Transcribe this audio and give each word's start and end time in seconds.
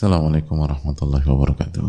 Assalamualaikum 0.00 0.56
warahmatullahi 0.56 1.28
wabarakatuh. 1.28 1.84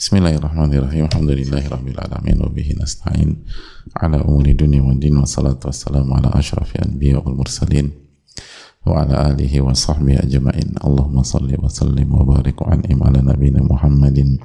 Bismillahirrahmanirrahim. 0.00 1.04
Alhamdulillahi 1.12 1.68
rabbil 1.68 2.00
alamin 2.00 2.40
wa 2.40 2.48
bihi 2.48 2.80
nasta'in 2.80 3.44
ala 4.00 4.24
umuri 4.24 4.56
dunia 4.56 4.80
wa 4.80 4.96
din 4.96 5.12
wa 5.20 5.28
salatu 5.28 5.68
wassalamu 5.68 6.16
ala 6.16 6.32
asyrafil 6.32 6.80
anbiya 6.80 7.20
wal 7.20 7.36
mursalin 7.36 7.92
wa 8.88 9.04
ala 9.04 9.36
alihi 9.36 9.60
wa 9.60 9.76
sahbihi 9.76 10.16
ajma'in. 10.16 10.80
Allahumma 10.80 11.20
salli 11.28 11.60
wa 11.60 11.68
sallim 11.68 12.08
wa 12.08 12.24
barik 12.24 12.56
an'im 12.64 12.96
ala 12.96 13.20
Muhammadin 13.20 14.40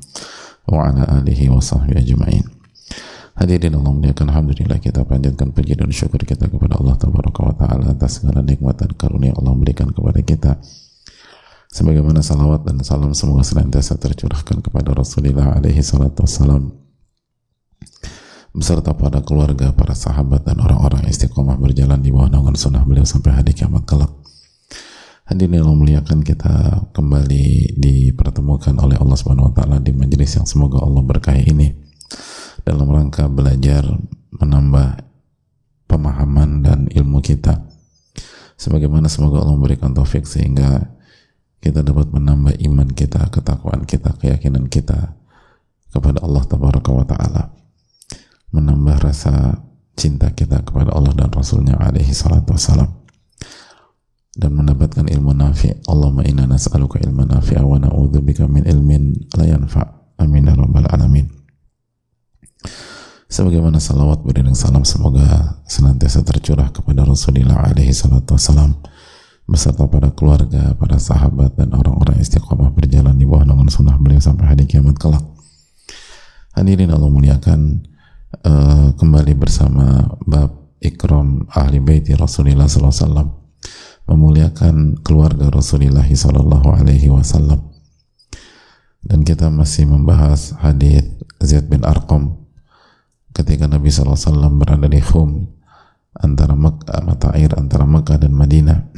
wa 0.68 0.84
ala 0.84 1.08
alihi 1.16 1.48
wa 1.48 1.64
sahbihi 1.64 1.96
ajma'in. 1.96 2.44
Hadirin 3.40 3.72
Allah 3.80 3.96
muliakan 3.96 4.36
Alhamdulillah 4.36 4.84
kita 4.84 5.08
panjatkan 5.08 5.56
puji 5.56 5.80
dan 5.80 5.96
syukur 5.96 6.28
kita 6.28 6.52
kepada 6.52 6.76
Allah 6.76 7.00
Tabaraka 7.00 7.40
wa 7.40 7.56
Ta'ala 7.56 7.96
atas 7.96 8.20
segala 8.20 8.44
nikmat 8.44 8.84
dan 8.84 8.92
karunia 9.00 9.32
Allah 9.40 9.56
berikan 9.56 9.96
kepada 9.96 10.20
kita 10.20 10.60
sebagaimana 11.70 12.26
salawat 12.26 12.66
dan 12.66 12.82
salam 12.82 13.14
semoga 13.14 13.46
senantiasa 13.46 14.02
tercurahkan 14.02 14.66
kepada 14.66 14.92
Rasulullah 14.98 15.54
alaihi 15.58 15.86
salatu 15.86 16.26
wassalam. 16.26 16.74
Beserta 18.50 18.98
para 18.98 19.22
keluarga, 19.22 19.70
para 19.78 19.94
sahabat 19.94 20.42
dan 20.42 20.58
orang-orang 20.58 21.06
istiqomah 21.06 21.56
berjalan 21.62 22.02
di 22.02 22.10
bawah 22.10 22.34
naungan 22.34 22.58
sunnah 22.58 22.82
beliau 22.82 23.06
sampai 23.06 23.38
hari 23.38 23.54
kiamat 23.54 23.86
kelak. 23.86 24.10
Hadirin 25.30 25.62
yang 25.62 25.78
muliakan 25.78 26.26
kita 26.26 26.90
kembali 26.90 27.78
dipertemukan 27.78 28.74
oleh 28.82 28.98
Allah 28.98 29.14
Subhanahu 29.14 29.54
wa 29.54 29.56
taala 29.56 29.78
di 29.78 29.94
majelis 29.94 30.34
yang 30.34 30.50
semoga 30.50 30.82
Allah 30.82 31.06
berkahi 31.06 31.54
ini. 31.54 31.70
Dalam 32.66 32.90
rangka 32.90 33.30
belajar 33.30 33.86
menambah 34.34 35.06
pemahaman 35.86 36.66
dan 36.66 36.80
ilmu 36.90 37.22
kita. 37.22 37.62
Sebagaimana 38.58 39.06
semoga 39.06 39.46
Allah 39.46 39.54
memberikan 39.54 39.94
taufik 39.94 40.26
sehingga 40.26 40.98
kita 41.60 41.84
dapat 41.84 42.08
menambah 42.16 42.56
iman 42.72 42.88
kita, 42.96 43.28
ketakwaan 43.28 43.84
kita, 43.84 44.16
keyakinan 44.16 44.72
kita 44.72 45.20
kepada 45.92 46.24
Allah 46.24 46.44
Tabaraka 46.48 46.90
wa 46.96 47.04
Ta'ala. 47.04 47.44
Menambah 48.56 48.98
rasa 49.04 49.60
cinta 50.00 50.32
kita 50.32 50.64
kepada 50.64 50.96
Allah 50.96 51.12
dan 51.14 51.30
Rasulnya 51.30 51.76
alaihi 51.76 52.16
salatu 52.16 52.56
wassalam. 52.56 52.88
Dan 54.40 54.56
mendapatkan 54.56 55.04
ilmu 55.04 55.36
nafi. 55.36 55.76
Allahumma 55.84 56.24
inna 56.24 56.48
nas'aluka 56.48 57.04
ilman 57.04 57.28
nafi'a 57.28 57.60
wa 57.60 57.76
na'udzubika 57.76 58.48
min 58.48 58.64
ilmin 58.64 59.28
la 59.36 59.44
yanfa. 59.44 59.84
Amin 60.16 60.48
ya 60.48 60.56
rabbal 60.56 60.88
alamin. 60.88 61.28
Sebagaimana 63.30 63.78
salawat 63.78 64.26
beriring 64.26 64.58
salam 64.58 64.88
semoga 64.88 65.60
senantiasa 65.70 66.26
tercurah 66.26 66.74
kepada 66.74 67.06
Rasulullah 67.06 67.62
alaihi 67.68 67.94
salatu 67.94 68.34
wassalam 68.34 68.74
beserta 69.50 69.90
para 69.90 70.14
keluarga, 70.14 70.78
para 70.78 71.02
sahabat 71.02 71.58
dan 71.58 71.74
orang-orang 71.74 72.22
istiqomah 72.22 72.70
berjalan 72.70 73.18
di 73.18 73.26
bawah 73.26 73.50
naungan 73.50 73.74
sunnah 73.74 73.98
beliau 73.98 74.22
sampai 74.22 74.46
hari 74.46 74.70
kiamat 74.70 75.02
kelak. 75.02 75.26
Hadirin 76.54 76.94
Allah 76.94 77.10
muliakan 77.10 77.82
uh, 78.46 78.94
kembali 78.94 79.34
bersama 79.34 80.06
bab 80.30 80.78
ikram 80.78 81.50
ahli 81.50 81.82
baiti 81.82 82.14
Rasulullah 82.14 82.70
SAW 82.70 83.26
memuliakan 84.06 85.02
keluarga 85.02 85.50
Rasulullah 85.50 86.06
Sallallahu 86.06 86.70
Alaihi 86.74 87.10
Wasallam 87.10 87.62
dan 89.06 89.22
kita 89.24 89.50
masih 89.54 89.86
membahas 89.86 90.58
hadis 90.60 91.06
Zaid 91.40 91.70
bin 91.72 91.86
Arqam 91.86 92.38
ketika 93.32 93.70
Nabi 93.70 93.88
SAW 93.94 94.52
berada 94.60 94.90
di 94.90 95.00
Khum 95.00 95.48
antara 96.20 96.58
Mekah, 96.58 97.00
mata 97.06 97.32
air 97.38 97.54
antara 97.56 97.88
Mekah 97.88 98.18
dan 98.20 98.36
Madinah 98.36 98.92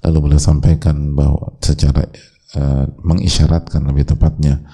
lalu 0.00 0.30
beliau 0.30 0.40
sampaikan 0.40 1.12
bahwa 1.12 1.56
secara 1.60 2.08
uh, 2.56 2.84
mengisyaratkan 3.04 3.84
lebih 3.84 4.08
tepatnya 4.08 4.64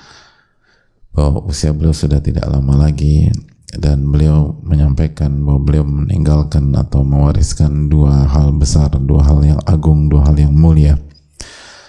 bahwa 1.17 1.49
usia 1.49 1.73
beliau 1.73 1.97
sudah 1.97 2.21
tidak 2.21 2.45
lama 2.45 2.77
lagi 2.77 3.33
dan 3.73 4.13
beliau 4.13 4.55
menyampaikan 4.63 5.33
bahwa 5.43 5.61
beliau 5.65 5.85
meninggalkan 5.85 6.71
atau 6.77 7.03
mewariskan 7.03 7.91
dua 7.91 8.29
hal 8.31 8.55
besar, 8.55 8.93
dua 8.95 9.25
hal 9.27 9.43
yang 9.43 9.61
agung, 9.67 10.07
dua 10.07 10.31
hal 10.31 10.37
yang 10.39 10.55
mulia. 10.55 10.95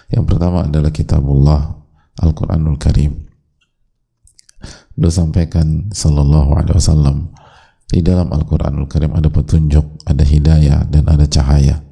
Yang 0.08 0.26
pertama 0.32 0.66
adalah 0.66 0.90
kitabullah 0.90 1.76
Al-Quranul 2.24 2.80
Karim. 2.80 3.28
Beliau 4.98 5.14
sampaikan 5.14 5.92
Sallallahu 5.94 6.58
Alaihi 6.58 6.76
Wasallam 6.80 7.18
di 7.88 8.02
dalam 8.02 8.34
Al-Quranul 8.34 8.90
Karim 8.90 9.14
ada 9.14 9.30
petunjuk, 9.30 10.02
ada 10.08 10.24
hidayah, 10.26 10.88
dan 10.90 11.06
ada 11.06 11.30
cahaya 11.30 11.87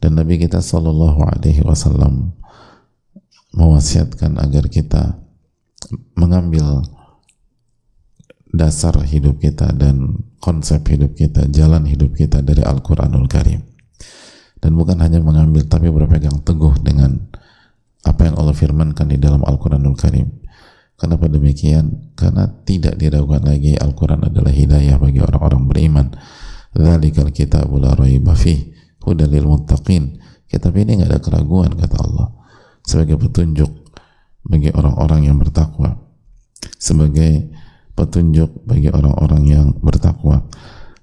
dan 0.00 0.10
Nabi 0.16 0.36
kita 0.36 0.60
Shallallahu 0.60 1.20
Alaihi 1.24 1.64
Wasallam 1.64 2.36
mewasiatkan 3.56 4.36
agar 4.36 4.68
kita 4.68 5.16
mengambil 6.16 6.84
dasar 8.52 8.96
hidup 9.04 9.40
kita 9.40 9.72
dan 9.76 10.24
konsep 10.40 10.84
hidup 10.88 11.16
kita, 11.16 11.48
jalan 11.52 11.84
hidup 11.88 12.16
kita 12.16 12.40
dari 12.44 12.64
Al-Quranul 12.64 13.28
Karim. 13.28 13.64
Dan 14.56 14.72
bukan 14.72 14.96
hanya 15.04 15.20
mengambil, 15.20 15.68
tapi 15.68 15.92
berpegang 15.92 16.40
teguh 16.40 16.80
dengan 16.80 17.28
apa 18.06 18.22
yang 18.24 18.36
Allah 18.40 18.56
firmankan 18.56 19.12
di 19.12 19.20
dalam 19.20 19.44
Al-Quranul 19.44 19.96
Karim. 19.98 20.28
Kenapa 20.96 21.28
demikian? 21.28 22.16
Karena 22.16 22.48
tidak 22.64 22.96
diragukan 22.96 23.44
lagi 23.44 23.76
Al-Quran 23.76 24.32
adalah 24.32 24.48
hidayah 24.48 24.96
bagi 24.96 25.20
orang-orang 25.20 25.62
beriman. 25.68 26.06
Dzalikal 26.72 27.36
kitabul 27.36 27.84
la 27.84 27.92
raiba 27.92 28.32
hudalil 29.06 29.46
muttaqin. 29.46 30.18
Kitab 30.50 30.74
ini 30.74 31.00
nggak 31.00 31.10
ada 31.10 31.20
keraguan 31.22 31.74
kata 31.78 31.96
Allah. 32.02 32.28
Sebagai 32.82 33.18
petunjuk 33.18 33.70
bagi 34.46 34.70
orang-orang 34.74 35.30
yang 35.30 35.38
bertakwa. 35.38 35.94
Sebagai 36.78 37.50
petunjuk 37.94 38.66
bagi 38.66 38.90
orang-orang 38.90 39.42
yang 39.46 39.66
bertakwa. 39.78 40.42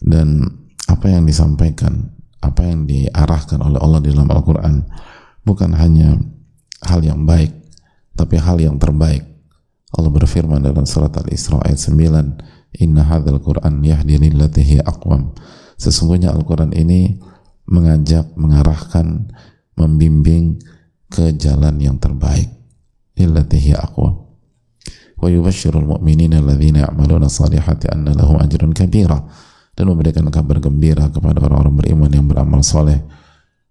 Dan 0.04 0.44
apa 0.88 1.08
yang 1.08 1.24
disampaikan 1.24 2.12
apa 2.44 2.68
yang 2.68 2.84
diarahkan 2.84 3.64
oleh 3.64 3.80
Allah 3.80 4.04
di 4.04 4.12
dalam 4.12 4.28
Al-Quran 4.28 4.84
bukan 5.48 5.72
hanya 5.80 6.20
hal 6.84 7.00
yang 7.00 7.24
baik 7.24 7.56
tapi 8.20 8.36
hal 8.36 8.60
yang 8.60 8.76
terbaik. 8.76 9.24
Allah 9.94 10.12
berfirman 10.12 10.60
dalam 10.60 10.84
surat 10.84 11.14
Al-Isra 11.16 11.64
ayat 11.64 11.80
9 11.80 12.82
Inna 12.82 13.06
hadzal 13.06 13.38
Qur'an 13.38 13.86
yahdi 13.86 14.18
lillati 14.18 14.82
aqwam. 14.82 15.38
Sesungguhnya 15.78 16.34
Al-Quran 16.34 16.74
ini 16.74 17.22
mengajak, 17.68 18.32
mengarahkan, 18.36 19.32
membimbing 19.78 20.60
ke 21.10 21.34
jalan 21.38 21.78
yang 21.80 21.98
terbaik. 22.02 22.50
Illatihi 23.14 23.78
aqwa. 23.78 24.26
Wa 25.22 25.28
yubashshirul 25.30 25.86
mu'minina 25.86 26.42
alladhina 26.42 26.90
ya'maluna 26.90 27.30
salihati 27.30 27.88
anna 27.94 28.18
lahum 28.18 28.42
ajrun 28.42 28.74
kabira. 28.74 29.22
Dan 29.74 29.90
memberikan 29.90 30.30
kabar 30.30 30.62
gembira 30.62 31.10
kepada 31.10 31.42
orang-orang 31.42 31.74
beriman 31.82 32.12
yang 32.14 32.30
beramal 32.30 32.62
soleh 32.62 33.02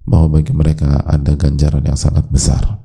bahwa 0.03 0.39
bagi 0.39 0.51
mereka 0.51 0.99
ada 1.07 1.39
ganjaran 1.39 1.87
yang 1.87 1.95
sangat 1.95 2.27
besar. 2.27 2.83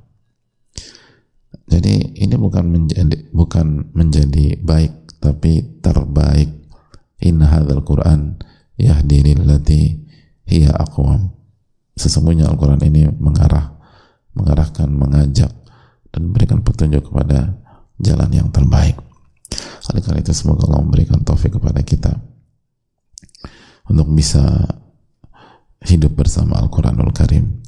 Jadi 1.67 2.15
ini 2.21 2.35
bukan 2.37 2.63
menjadi 2.69 3.17
bukan 3.33 3.91
menjadi 3.97 4.61
baik 4.61 5.17
tapi 5.19 5.81
terbaik. 5.81 6.69
Inna 7.25 7.49
hadzal 7.49 7.81
Qur'an 7.81 8.37
yahdi 8.77 9.33
lillati 9.33 10.06
hiya 10.47 10.71
aqwam 10.73 11.35
sesungguhnya 11.97 12.47
Al-Quran 12.47 12.81
ini 12.87 13.09
mengarah 13.11 13.77
mengarahkan, 14.37 14.85
mengajak 14.85 15.49
dan 16.13 16.19
memberikan 16.29 16.61
petunjuk 16.61 17.09
kepada 17.09 17.57
jalan 17.97 18.29
yang 18.29 18.47
terbaik. 18.53 19.01
Oleh 19.89 20.01
karena 20.05 20.21
itu 20.21 20.31
semoga 20.37 20.69
Allah 20.69 20.85
memberikan 20.85 21.25
taufik 21.25 21.57
kepada 21.57 21.81
kita 21.81 22.13
untuk 23.89 24.07
bisa 24.13 24.43
hidup 25.81 26.13
bersama 26.13 26.61
Al-Quranul 26.61 27.09
Karim. 27.15 27.65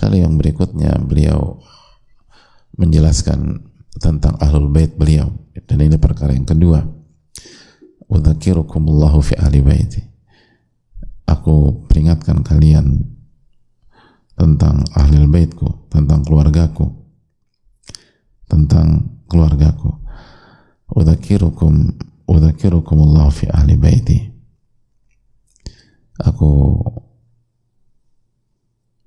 Lalu 0.00 0.24
yang 0.24 0.40
berikutnya 0.40 0.96
beliau 1.02 1.60
menjelaskan 2.76 3.64
tentang 3.96 4.40
ahlul 4.40 4.72
bait 4.72 4.96
beliau. 4.96 5.32
Dan 5.66 5.82
ini 5.82 5.96
perkara 5.96 6.36
yang 6.36 6.46
kedua. 6.46 6.84
Udzakirukumullahu 8.06 9.18
fi 9.18 9.34
ahli 9.40 9.58
baiti 9.64 10.15
aku 11.26 11.86
peringatkan 11.90 12.46
kalian 12.46 13.02
tentang 14.38 14.86
ahli 14.94 15.26
baitku, 15.26 15.90
tentang 15.90 16.22
keluargaku, 16.22 16.86
tentang 18.46 19.18
keluargaku. 19.26 19.90
Udzakirukum 20.86 21.98
udzakirukum 22.30 22.96
Allah 23.10 23.26
fi 23.34 23.50
ahli 23.50 23.74
baiti. 23.74 24.18
Aku 26.22 26.80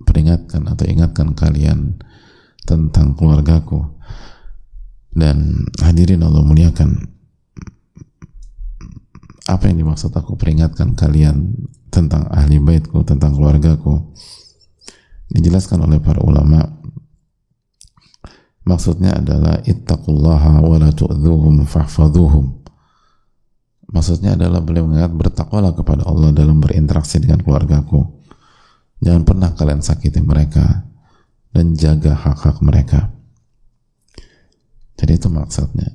peringatkan 0.04 0.70
atau 0.70 0.86
ingatkan 0.86 1.34
kalian 1.34 1.98
tentang 2.68 3.18
keluargaku 3.18 3.98
dan 5.16 5.66
hadirin 5.82 6.22
Allah 6.22 6.46
muliakan 6.46 7.10
apa 9.50 9.66
yang 9.66 9.82
dimaksud 9.82 10.14
aku 10.14 10.38
peringatkan 10.38 10.94
kalian 10.94 11.58
tentang 11.90 12.30
ahli 12.30 12.62
baitku, 12.62 13.02
tentang 13.06 13.36
keluargaku. 13.36 14.14
Dijelaskan 15.30 15.86
oleh 15.86 16.02
para 16.02 16.22
ulama. 16.22 16.66
Maksudnya 18.66 19.18
adalah 19.18 19.62
ittaqullaha 19.66 20.62
wa 20.62 20.78
la 20.78 20.90
tu'dhuhum 20.94 21.66
fahfadhuhum. 21.66 22.62
Maksudnya 23.90 24.38
adalah 24.38 24.62
beliau 24.62 24.86
mengingat 24.86 25.10
bertakwalah 25.10 25.74
kepada 25.74 26.06
Allah 26.06 26.30
dalam 26.30 26.62
berinteraksi 26.62 27.18
dengan 27.18 27.42
keluargaku. 27.42 28.22
Jangan 29.02 29.26
pernah 29.26 29.50
kalian 29.58 29.82
sakiti 29.82 30.22
mereka 30.22 30.86
dan 31.50 31.74
jaga 31.74 32.14
hak-hak 32.14 32.62
mereka. 32.62 33.10
Jadi 35.00 35.18
itu 35.18 35.28
maksudnya. 35.32 35.90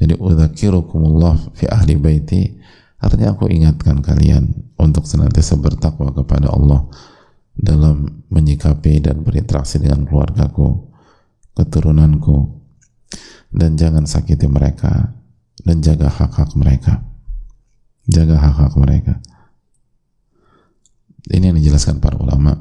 Jadi 0.00 0.16
udzakirukumullah 0.16 1.56
fi 1.56 1.68
ahli 1.68 1.96
baiti 1.98 2.56
artinya 3.06 3.38
aku 3.38 3.46
ingatkan 3.46 4.02
kalian 4.02 4.74
untuk 4.76 5.06
senantiasa 5.06 5.56
bertakwa 5.62 6.10
kepada 6.10 6.50
Allah 6.50 6.90
dalam 7.56 8.26
menyikapi 8.28 9.00
dan 9.00 9.22
berinteraksi 9.22 9.80
dengan 9.80 10.04
keluargaku, 10.04 10.92
keturunanku, 11.56 12.60
dan 13.54 13.78
jangan 13.78 14.04
sakiti 14.04 14.44
mereka 14.50 15.16
dan 15.62 15.80
jaga 15.80 16.10
hak-hak 16.10 16.52
mereka. 16.58 17.06
Jaga 18.06 18.38
hak-hak 18.38 18.74
mereka. 18.76 19.18
Ini 21.26 21.50
yang 21.50 21.58
dijelaskan 21.58 21.98
para 21.98 22.20
ulama. 22.20 22.54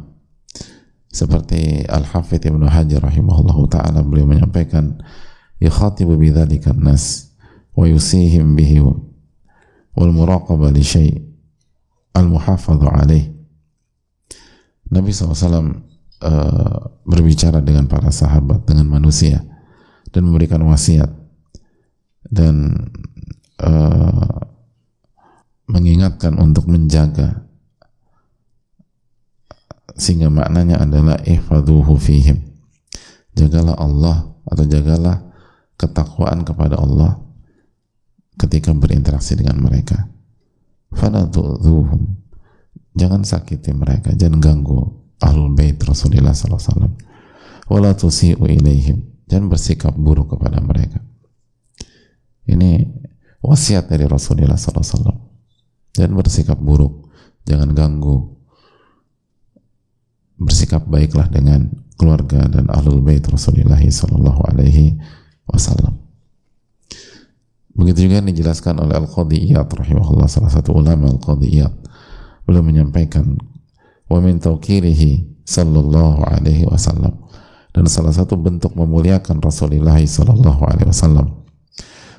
Seperti 1.11 1.85
Al-Hafidh 1.85 2.49
Ibnu 2.49 2.65
Hajar 2.65 3.01
rahimahullah 3.01 3.57
ta'ala 3.71 3.99
beliau 4.01 4.25
menyampaikan 4.25 4.99
yakhatibu 5.61 6.17
bidzalika 6.17 6.75
nas 6.75 7.31
wa 7.77 7.87
yusihim 7.87 8.57
bihi 8.57 8.83
wal 9.95 10.11
muraqabah 10.11 10.69
li 10.75 10.83
syai' 10.83 11.15
al-muhafadhu 12.15 12.87
alaih 12.87 13.35
Nabi 14.85 15.09
SAW 15.09 15.33
uh, 15.33 15.65
eh, 16.21 16.79
berbicara 17.09 17.57
dengan 17.59 17.89
para 17.89 18.13
sahabat, 18.13 18.69
dengan 18.69 18.85
manusia, 18.85 19.41
dan 20.13 20.29
memberikan 20.29 20.61
wasiat 20.61 21.09
dan 22.29 22.85
uh, 23.59 24.39
mengingatkan 25.65 26.37
untuk 26.37 26.69
menjaga 26.69 27.45
sehingga 29.95 30.27
maknanya 30.29 30.83
adalah 30.83 31.17
ihfaduhu 31.23 31.95
fihim. 31.97 32.43
Jagalah 33.35 33.75
Allah 33.79 34.31
atau 34.47 34.63
jagalah 34.67 35.23
ketakwaan 35.75 36.47
kepada 36.47 36.79
Allah 36.79 37.24
ketika 38.35 38.71
berinteraksi 38.75 39.39
dengan 39.39 39.59
mereka. 39.63 40.07
Fala 40.91 41.27
tu'dhuhum. 41.27 42.23
Jangan 42.95 43.27
sakiti 43.27 43.75
mereka 43.75 44.15
jangan 44.15 44.39
ganggu 44.39 44.87
ahlul 45.19 45.51
bait 45.51 45.75
Rasulullah 45.83 46.31
SAW 46.31 46.95
wala 47.67 47.91
tusi'u 47.91 48.47
ilaihim. 48.47 49.03
Jangan 49.27 49.51
bersikap 49.51 49.93
buruk 49.97 50.37
kepada 50.37 50.61
mereka. 50.61 51.01
Ini 52.45 52.85
wasiat 53.41 53.89
dari 53.89 54.05
Rasulullah 54.05 54.55
SAW 54.55 55.17
jangan 55.97 56.13
bersikap 56.15 56.59
buruk. 56.61 57.09
Jangan 57.45 57.73
ganggu. 57.73 58.37
Bersikap 60.35 60.83
baiklah 60.85 61.31
dengan 61.31 61.71
keluarga 61.95 62.45
dan 62.51 62.67
ahlul 62.67 62.99
bait 63.01 63.23
Rasulullah 63.23 63.79
Sallallahu 63.79 64.41
Alaihi 64.51 64.99
Wasallam. 65.47 66.04
Begitu 67.75 68.07
juga 68.07 68.23
dijelaskan 68.23 68.87
oleh 68.87 68.95
Al-Qadiyat 68.95 69.67
rahimahullah 69.67 70.31
salah 70.31 70.47
satu 70.47 70.79
ulama 70.79 71.11
Al-Qadiyat 71.11 71.73
beliau 72.47 72.63
menyampaikan 72.63 73.35
wa 74.07 74.19
min 74.23 74.39
tawkirihi 74.39 75.43
sallallahu 75.43 76.23
alaihi 76.23 76.63
wasallam. 76.65 77.27
Dan 77.75 77.91
salah 77.91 78.15
satu 78.15 78.39
bentuk 78.39 78.71
memuliakan 78.79 79.43
Rasulullah 79.43 79.99
sallallahu 79.99 80.63
alaihi 80.63 80.87
wasallam. 80.87 81.43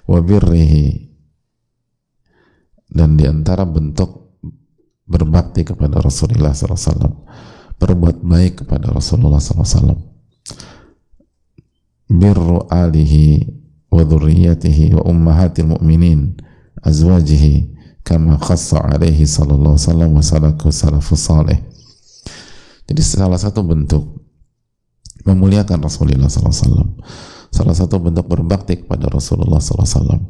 Wa 0.04 0.20
birrihi. 0.20 1.08
Dan 2.92 3.16
di 3.16 3.24
antara 3.24 3.64
bentuk 3.64 4.26
berbakti 5.06 5.62
kepada 5.62 6.02
Rasulullah 6.02 6.50
SAW 6.50 7.24
berbuat 7.78 8.26
baik 8.26 8.66
kepada 8.66 8.90
Rasulullah 8.90 9.38
SAW 9.38 9.94
birru 12.10 12.66
alihi 12.70 13.42
wa 13.96 14.04
dhurriyyatihi 14.04 14.93
wa 15.00 15.08
ummahatil 15.08 15.72
mu'minin 15.72 16.37
azwajihi 16.84 17.72
kama 18.04 18.37
khassa 18.37 18.84
alaihi 18.84 19.25
sallallahu 19.25 19.81
sallam 19.81 20.12
wa 20.12 20.20
salaku 20.20 20.69
salafus 20.69 21.25
salih. 21.25 21.56
Jadi 22.87 23.00
salah 23.00 23.40
satu 23.40 23.64
bentuk 23.64 24.26
memuliakan 25.26 25.82
Rasulullah 25.82 26.31
SAW 26.31 27.02
salah 27.50 27.75
satu 27.75 27.98
bentuk 27.98 28.31
berbakti 28.31 28.78
kepada 28.78 29.10
Rasulullah 29.10 29.58
SAW 29.58 30.22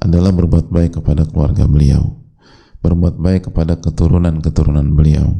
adalah 0.00 0.32
berbuat 0.32 0.72
baik 0.72 1.00
kepada 1.02 1.28
keluarga 1.28 1.68
beliau 1.68 2.16
berbuat 2.80 3.20
baik 3.20 3.52
kepada 3.52 3.76
keturunan-keturunan 3.76 4.96
beliau 4.96 5.36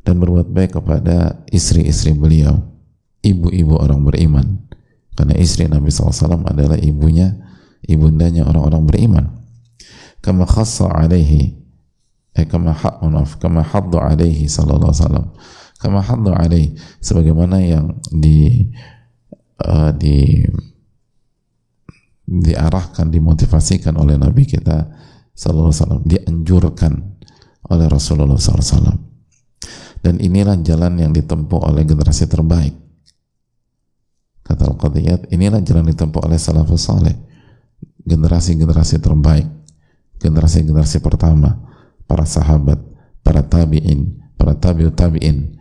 dan 0.00 0.16
berbuat 0.16 0.48
baik 0.48 0.80
kepada 0.80 1.44
istri-istri 1.52 2.16
beliau 2.16 2.64
ibu-ibu 3.20 3.76
orang 3.76 4.00
beriman 4.08 4.46
karena 5.20 5.36
istri 5.36 5.68
Nabi 5.68 5.92
SAW 5.92 6.48
adalah 6.48 6.80
ibunya 6.80 7.36
ibundanya 7.84 8.48
orang-orang 8.48 8.88
beriman. 8.88 9.24
Kama 10.24 10.48
khassa 10.48 10.88
alaihi 10.88 11.60
eh 12.32 12.48
kama 12.48 12.72
maaf 12.72 13.36
kama 13.36 13.60
haddu 13.60 14.00
alaihi 14.00 14.48
sallallahu 14.48 14.96
wasallam. 14.96 15.28
Kama 15.76 16.00
haddu 16.00 16.32
alaihi 16.32 16.72
sebagaimana 17.04 17.60
yang 17.60 18.00
di 18.08 18.64
uh, 19.60 19.92
di 19.92 20.40
diarahkan 22.24 23.12
dimotivasikan 23.12 24.00
oleh 24.00 24.16
Nabi 24.16 24.48
kita 24.48 24.88
sallallahu 25.36 25.76
wasallam 25.76 26.00
dianjurkan 26.08 26.96
oleh 27.68 27.86
Rasulullah 27.92 28.40
wasallam. 28.40 29.04
Dan 30.00 30.16
inilah 30.16 30.56
jalan 30.64 30.96
yang 30.96 31.12
ditempuh 31.12 31.60
oleh 31.60 31.84
generasi 31.84 32.24
terbaik 32.24 32.79
kata 34.50 34.66
Al-Qadiyat 34.66 35.30
inilah 35.30 35.62
jalan 35.62 35.86
ditempuh 35.86 36.26
oleh 36.26 36.36
salafus 36.36 36.90
saleh. 36.90 37.14
Generasi-generasi 38.02 38.98
terbaik 38.98 39.60
generasi-generasi 40.20 41.00
pertama, 41.00 41.56
para 42.04 42.28
sahabat, 42.28 42.78
para 43.24 43.40
tabi'in, 43.40 44.20
para 44.36 44.52
tabi'ut 44.52 44.92
tabi'in, 44.92 45.56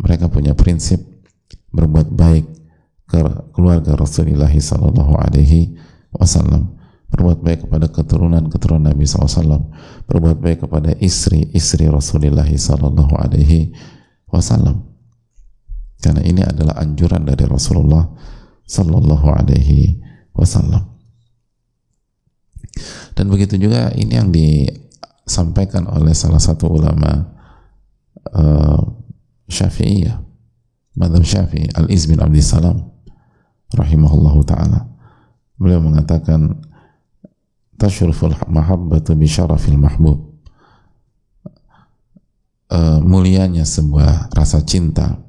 mereka 0.00 0.32
punya 0.32 0.56
prinsip 0.56 1.04
berbuat 1.70 2.08
baik 2.08 2.48
ke 3.08 3.20
keluarga 3.52 3.92
Rasulullah 3.94 4.50
Sallallahu 4.50 5.12
Alaihi 5.20 5.76
Wasallam, 6.12 6.76
berbuat 7.12 7.44
baik 7.44 7.68
kepada 7.68 7.92
keturunan-keturunan 7.92 8.88
Nabi 8.92 9.04
SAW, 9.04 9.68
berbuat 10.08 10.40
baik 10.40 10.64
kepada 10.64 10.96
istri-istri 10.96 11.88
Rasulullah 11.88 12.48
Sallallahu 12.48 13.12
Alaihi 13.16 13.76
Wasallam. 14.28 14.87
Karena 15.98 16.22
ini 16.22 16.46
adalah 16.46 16.78
anjuran 16.78 17.26
dari 17.26 17.42
Rasulullah 17.44 18.06
Sallallahu 18.62 19.26
Alaihi 19.34 19.98
Wasallam. 20.30 20.94
Dan 23.18 23.26
begitu 23.26 23.58
juga 23.58 23.90
ini 23.98 24.14
yang 24.14 24.30
disampaikan 24.30 25.90
oleh 25.90 26.14
salah 26.14 26.38
satu 26.38 26.70
ulama 26.70 27.34
uh, 28.30 28.78
Syafi'iyah, 29.50 30.22
Madhab 30.94 31.26
Syafi'i, 31.26 31.66
Al-Iz 31.74 32.06
bin 32.06 32.22
Abdi 32.22 32.38
Salam, 32.38 32.78
rahimahullahu 33.74 34.46
ta'ala. 34.46 34.86
Beliau 35.58 35.82
mengatakan, 35.82 36.62
Tashruful 37.78 38.34
mahabbatu 38.50 39.14
bi 39.14 39.26
syarafil 39.30 39.78
mahbub. 39.78 40.34
Uh, 42.68 43.00
mulianya 43.00 43.64
sebuah 43.64 44.28
rasa 44.34 44.60
cinta 44.60 45.27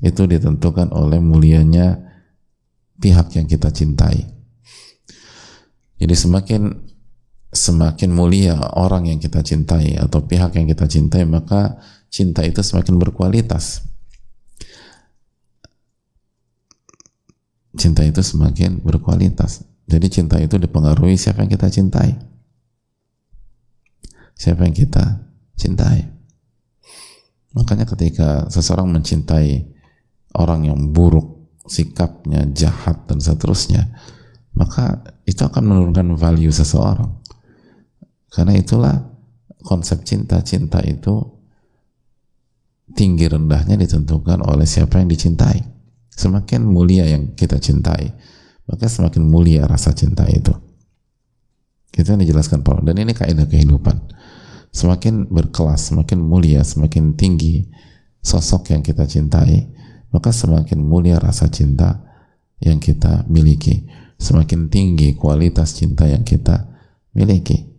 itu 0.00 0.24
ditentukan 0.24 0.92
oleh 0.96 1.20
mulianya 1.20 2.00
pihak 3.00 3.36
yang 3.36 3.48
kita 3.48 3.68
cintai. 3.72 4.28
Jadi 6.00 6.14
semakin 6.16 6.90
semakin 7.52 8.10
mulia 8.14 8.56
orang 8.78 9.10
yang 9.10 9.20
kita 9.20 9.44
cintai 9.44 9.98
atau 10.00 10.24
pihak 10.24 10.56
yang 10.56 10.64
kita 10.70 10.88
cintai 10.88 11.28
maka 11.28 11.76
cinta 12.08 12.40
itu 12.40 12.64
semakin 12.64 12.96
berkualitas. 12.96 13.84
Cinta 17.76 18.02
itu 18.02 18.24
semakin 18.24 18.80
berkualitas. 18.80 19.62
Jadi 19.86 20.06
cinta 20.08 20.38
itu 20.40 20.56
dipengaruhi 20.56 21.18
siapa 21.20 21.44
yang 21.44 21.52
kita 21.52 21.68
cintai. 21.68 22.16
Siapa 24.34 24.64
yang 24.64 24.74
kita 24.74 25.20
cintai. 25.58 26.06
Makanya 27.52 27.84
ketika 27.84 28.46
seseorang 28.46 28.88
mencintai 28.88 29.79
orang 30.36 30.66
yang 30.68 30.94
buruk 30.94 31.50
sikapnya 31.66 32.46
jahat 32.50 33.06
dan 33.06 33.22
seterusnya 33.22 33.90
maka 34.54 35.02
itu 35.26 35.42
akan 35.46 35.62
menurunkan 35.62 36.18
value 36.18 36.50
seseorang 36.50 37.10
karena 38.30 38.54
itulah 38.58 38.94
konsep 39.62 40.02
cinta-cinta 40.06 40.80
itu 40.86 41.40
tinggi 42.94 43.26
rendahnya 43.30 43.78
ditentukan 43.78 44.42
oleh 44.46 44.66
siapa 44.66 44.98
yang 44.98 45.10
dicintai. 45.10 45.62
Semakin 46.10 46.66
mulia 46.68 47.08
yang 47.08 47.32
kita 47.32 47.56
cintai, 47.56 48.12
maka 48.68 48.86
semakin 48.90 49.24
mulia 49.24 49.64
rasa 49.64 49.96
cinta 49.96 50.28
itu. 50.28 50.52
Kita 51.90 52.14
dijelaskan 52.14 52.60
Paul 52.60 52.84
dan 52.84 53.00
ini 53.00 53.16
kaidah 53.16 53.48
kehidupan. 53.48 53.96
Semakin 54.70 55.26
berkelas, 55.26 55.90
semakin 55.90 56.22
mulia, 56.22 56.62
semakin 56.62 57.18
tinggi 57.18 57.66
sosok 58.22 58.70
yang 58.70 58.84
kita 58.84 59.08
cintai, 59.08 59.66
maka 60.10 60.34
semakin 60.34 60.82
mulia 60.82 61.18
rasa 61.18 61.46
cinta 61.50 62.02
yang 62.60 62.82
kita 62.82 63.24
miliki, 63.30 63.86
semakin 64.20 64.68
tinggi 64.68 65.16
kualitas 65.16 65.78
cinta 65.78 66.04
yang 66.06 66.26
kita 66.26 66.68
miliki. 67.16 67.70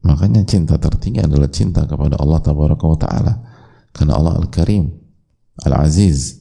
Makanya 0.00 0.42
cinta 0.48 0.80
tertinggi 0.80 1.20
adalah 1.20 1.52
cinta 1.52 1.84
kepada 1.84 2.16
Allah 2.16 2.40
Taala. 2.40 3.34
Karena 3.92 4.16
Allah 4.16 4.38
Al-Karim, 4.40 4.88
Al-Aziz, 5.66 6.40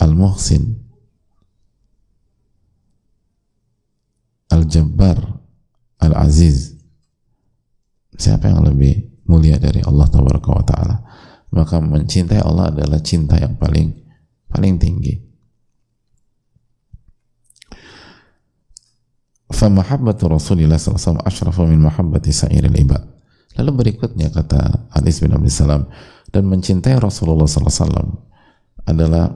Al-Muhsin, 0.00 0.80
Al-Jabbar, 4.48 5.18
Al-Aziz. 6.00 6.72
Siapa 8.16 8.48
yang 8.48 8.64
lebih 8.64 9.24
mulia 9.28 9.58
dari 9.60 9.84
Allah 9.84 10.08
Taala? 10.08 10.96
Maka 11.52 11.78
mencintai 11.78 12.40
Allah 12.40 12.72
adalah 12.72 13.00
cinta 13.04 13.36
yang 13.36 13.60
paling 13.60 13.92
paling 14.48 14.80
tinggi. 14.80 15.14
Famahabbatu 19.52 20.32
Rasulillah 20.32 20.80
SAW 20.80 21.20
asyrafu 21.22 21.68
min 21.68 21.84
mahabbati 21.84 22.32
sa'iril 22.32 22.72
ibad. 22.82 23.04
Lalu 23.60 23.70
berikutnya 23.84 24.32
kata 24.32 24.88
Hadis 24.96 25.20
bin 25.20 25.36
Abdul 25.36 25.52
Salam 25.52 25.92
dan 26.32 26.48
mencintai 26.48 26.96
Rasulullah 26.96 27.44
SAW 27.44 28.16
adalah 28.88 29.28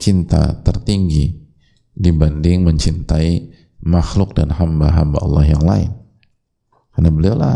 cinta 0.00 0.64
tertinggi 0.64 1.36
dibanding 1.92 2.64
mencintai 2.64 3.52
makhluk 3.84 4.32
dan 4.32 4.48
hamba-hamba 4.54 5.20
Allah 5.20 5.44
yang 5.44 5.62
lain. 5.62 5.90
Karena 6.96 7.10
beliau 7.12 7.36
lah 7.36 7.54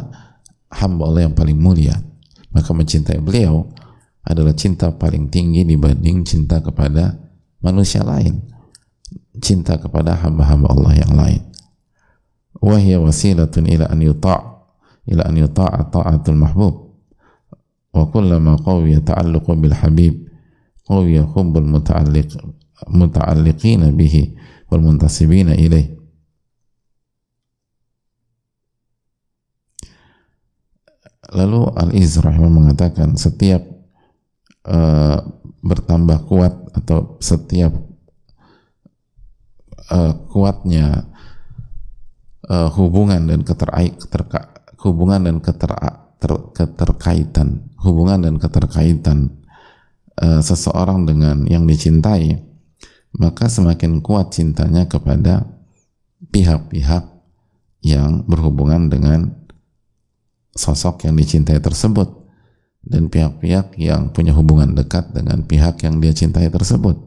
hamba 0.71 1.09
Allah 1.09 1.23
yang 1.31 1.35
paling 1.35 1.57
mulia. 1.57 1.97
Maka 2.53 2.71
mencintai 2.77 3.19
beliau 3.21 3.69
adalah 4.23 4.55
cinta 4.55 4.93
paling 4.95 5.33
tinggi 5.33 5.67
dibanding 5.67 6.23
cinta 6.23 6.61
kepada 6.61 7.19
manusia 7.65 8.05
lain. 8.05 8.45
Cinta 9.41 9.81
kepada 9.81 10.15
hamba-hamba 10.17 10.69
Allah 10.71 10.93
yang 10.97 11.13
lain. 11.17 11.43
Wahya 12.63 13.01
wasilatun 13.03 13.67
ila 13.67 13.91
an 13.91 14.01
yuta' 14.05 14.43
ila 15.09 15.23
an 15.27 15.35
yuta'a 15.35 15.91
ta'atul 15.91 16.39
mahbub. 16.39 16.75
Wa 17.93 18.09
kullama 18.09 18.61
qawiya 18.61 19.03
ta'alluqu 19.03 19.53
bil 19.59 19.75
habib 19.75 20.15
qawiya 20.87 21.29
hubbul 21.29 21.67
muta'alliq 21.67 22.37
muta'alliqina 22.89 23.93
bihi 23.93 24.37
wal 24.73 24.81
muntasibina 24.81 25.53
ilaih 25.57 26.02
Lalu 31.33 31.61
Al-Iz 31.73 32.21
mengatakan 32.21 33.17
setiap 33.17 33.65
uh, 34.69 35.19
bertambah 35.65 36.29
kuat 36.29 36.53
atau 36.77 37.17
setiap 37.25 37.73
uh, 39.89 40.13
kuatnya 40.29 41.09
uh, 42.53 42.69
hubungan 42.77 43.33
dan 43.33 43.41
keterai, 43.47 43.97
keterka, 43.97 44.53
hubungan 44.85 45.25
dan 45.25 45.37
keter, 45.41 45.73
ter, 46.21 46.33
keterkaitan 46.53 47.73
hubungan 47.83 48.23
dan 48.23 48.35
keterkaitan 48.39 49.43
uh, 50.21 50.39
seseorang 50.45 51.09
dengan 51.09 51.49
yang 51.51 51.67
dicintai 51.67 52.53
maka 53.19 53.51
semakin 53.51 54.01
kuat 54.01 54.33
cintanya 54.33 54.89
kepada 54.89 55.45
pihak-pihak 56.33 57.05
yang 57.83 58.25
berhubungan 58.25 58.89
dengan 58.89 59.42
sosok 60.53 61.09
yang 61.09 61.17
dicintai 61.17 61.59
tersebut 61.59 62.09
dan 62.83 63.09
pihak-pihak 63.09 63.79
yang 63.79 64.11
punya 64.11 64.35
hubungan 64.35 64.75
dekat 64.75 65.15
dengan 65.15 65.47
pihak 65.47 65.81
yang 65.87 66.03
dia 66.03 66.13
cintai 66.13 66.51
tersebut. 66.51 66.99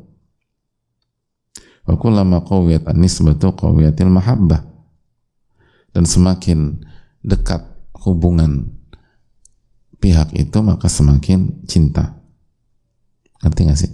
Wa 1.86 1.96
kullama 2.00 2.42
qawiyat 2.42 2.90
an-nisbatu 2.90 3.54
qawiyatil 3.54 4.10
mahabbah. 4.10 4.66
Dan 5.94 6.04
semakin 6.04 6.84
dekat 7.24 7.64
hubungan 8.04 8.76
pihak 10.02 10.36
itu 10.36 10.60
maka 10.60 10.92
semakin 10.92 11.64
cinta. 11.70 12.20
Ngerti 13.40 13.62
gak 13.70 13.80
sih? 13.80 13.92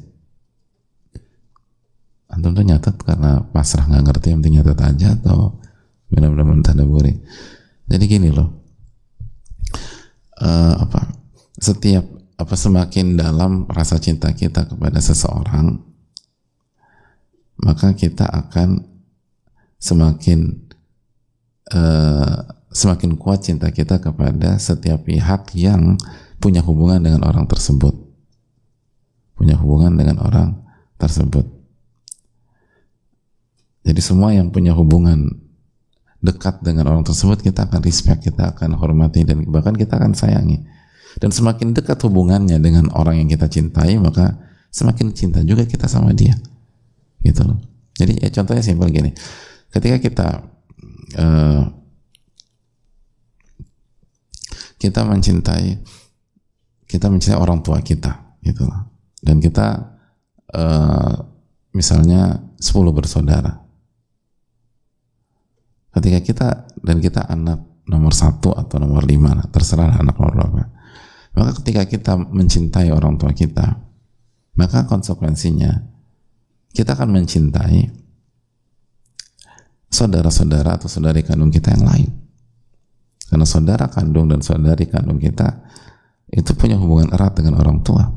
Antum 2.32 2.56
tuh 2.56 2.64
nyatet 2.64 2.96
karena 3.04 3.44
pasrah 3.52 3.92
nggak 3.92 4.04
ngerti 4.08 4.28
yang 4.32 4.40
penting 4.40 4.56
nyatet 4.64 4.80
aja 4.80 5.08
atau 5.20 5.60
benar-benar 6.08 6.48
mentadaburi. 6.48 7.20
Jadi 7.92 8.04
gini 8.08 8.32
loh, 8.32 8.61
uh, 10.42 10.76
apa? 10.82 11.14
Setiap 11.62 12.04
apa 12.42 12.56
semakin 12.58 13.16
dalam 13.16 13.70
rasa 13.70 14.02
cinta 14.02 14.34
kita 14.34 14.66
kepada 14.66 14.98
seseorang 14.98 15.78
maka 17.62 17.94
kita 17.94 18.26
akan 18.26 18.82
semakin 19.78 20.66
uh, 21.70 22.38
semakin 22.74 23.20
kuat 23.20 23.46
cinta 23.46 23.70
kita 23.70 24.02
kepada 24.02 24.58
setiap 24.58 25.06
pihak 25.06 25.54
yang 25.54 25.98
punya 26.42 26.66
hubungan 26.66 26.98
dengan 26.98 27.22
orang 27.28 27.46
tersebut. 27.46 27.94
Punya 29.38 29.58
hubungan 29.62 29.94
dengan 29.94 30.22
orang 30.26 30.58
tersebut. 30.98 31.46
Jadi 33.82 34.02
semua 34.02 34.34
yang 34.34 34.54
punya 34.54 34.78
hubungan 34.78 35.42
dekat 36.22 36.62
dengan 36.62 36.86
orang 36.94 37.02
tersebut 37.02 37.42
kita 37.42 37.66
akan 37.66 37.82
respect, 37.82 38.22
kita 38.30 38.54
akan 38.54 38.78
hormati 38.78 39.26
dan 39.26 39.42
bahkan 39.50 39.74
kita 39.74 39.98
akan 39.98 40.14
sayangi. 40.14 40.62
Dan 41.18 41.34
semakin 41.34 41.76
dekat 41.76 42.00
hubungannya 42.08 42.62
dengan 42.62 42.88
orang 42.96 43.20
yang 43.20 43.28
kita 43.28 43.50
cintai, 43.50 43.98
maka 44.00 44.38
semakin 44.72 45.12
cinta 45.12 45.44
juga 45.44 45.68
kita 45.68 45.90
sama 45.90 46.14
dia. 46.16 46.38
Gitu 47.20 47.42
loh. 47.44 47.60
Jadi 47.98 48.22
ya 48.22 48.30
contohnya 48.32 48.64
simpel 48.64 48.88
gini. 48.94 49.12
Ketika 49.74 49.98
kita 50.00 50.28
uh, 51.20 51.62
kita 54.80 55.02
mencintai 55.04 55.84
kita 56.88 57.08
mencintai 57.08 57.40
orang 57.40 57.60
tua 57.66 57.82
kita, 57.82 58.40
gitu 58.46 58.68
loh. 58.68 58.94
Dan 59.22 59.40
kita 59.40 59.96
uh, 60.54 61.14
misalnya 61.72 62.52
10 62.60 62.92
bersaudara 62.92 63.61
ketika 65.92 66.20
kita 66.24 66.48
dan 66.80 66.98
kita 67.04 67.28
anak 67.28 67.84
nomor 67.88 68.16
satu 68.16 68.56
atau 68.56 68.80
nomor 68.80 69.04
lima 69.04 69.36
terserah 69.52 70.00
anak 70.00 70.16
nomor 70.16 70.34
berapa. 70.36 70.64
Maka 71.32 71.52
ketika 71.64 71.88
kita 71.88 72.14
mencintai 72.20 72.92
orang 72.92 73.16
tua 73.16 73.32
kita 73.32 73.92
maka 74.56 74.84
konsekuensinya 74.84 75.80
kita 76.72 76.96
akan 76.96 77.12
mencintai 77.12 77.88
saudara-saudara 79.92 80.80
atau 80.80 80.88
saudari 80.88 81.24
kandung 81.24 81.52
kita 81.52 81.76
yang 81.76 81.84
lain. 81.88 82.10
Karena 83.28 83.48
saudara 83.48 83.88
kandung 83.88 84.28
dan 84.28 84.44
saudari 84.44 84.88
kandung 84.88 85.20
kita 85.20 85.64
itu 86.32 86.52
punya 86.56 86.80
hubungan 86.80 87.12
erat 87.12 87.36
dengan 87.36 87.60
orang 87.60 87.80
tua. 87.84 88.08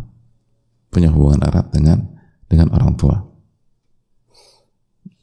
Punya 0.90 1.10
hubungan 1.10 1.42
erat 1.42 1.70
dengan 1.74 1.98
dengan 2.46 2.70
orang 2.74 2.94
tua. 2.94 3.18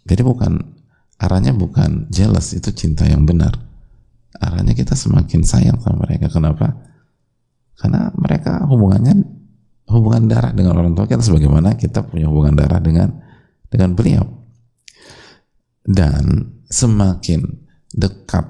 Jadi 0.03 0.21
bukan 0.27 0.80
arahnya 1.21 1.53
bukan 1.53 2.09
jealous 2.09 2.57
itu 2.57 2.73
cinta 2.73 3.05
yang 3.05 3.23
benar. 3.29 3.53
Arahnya 4.41 4.73
kita 4.73 4.97
semakin 4.97 5.45
sayang 5.45 5.77
sama 5.77 6.09
mereka. 6.09 6.33
Kenapa? 6.33 6.73
Karena 7.77 8.09
mereka 8.17 8.65
hubungannya 8.65 9.21
hubungan 9.85 10.25
darah 10.25 10.49
dengan 10.49 10.81
orang 10.81 10.97
tua 10.97 11.05
kita 11.05 11.21
sebagaimana 11.21 11.77
kita 11.77 12.01
punya 12.09 12.25
hubungan 12.25 12.57
darah 12.57 12.81
dengan 12.81 13.13
dengan 13.69 13.93
beliau. 13.93 14.25
Dan 15.85 16.57
semakin 16.65 17.45
dekat 17.93 18.45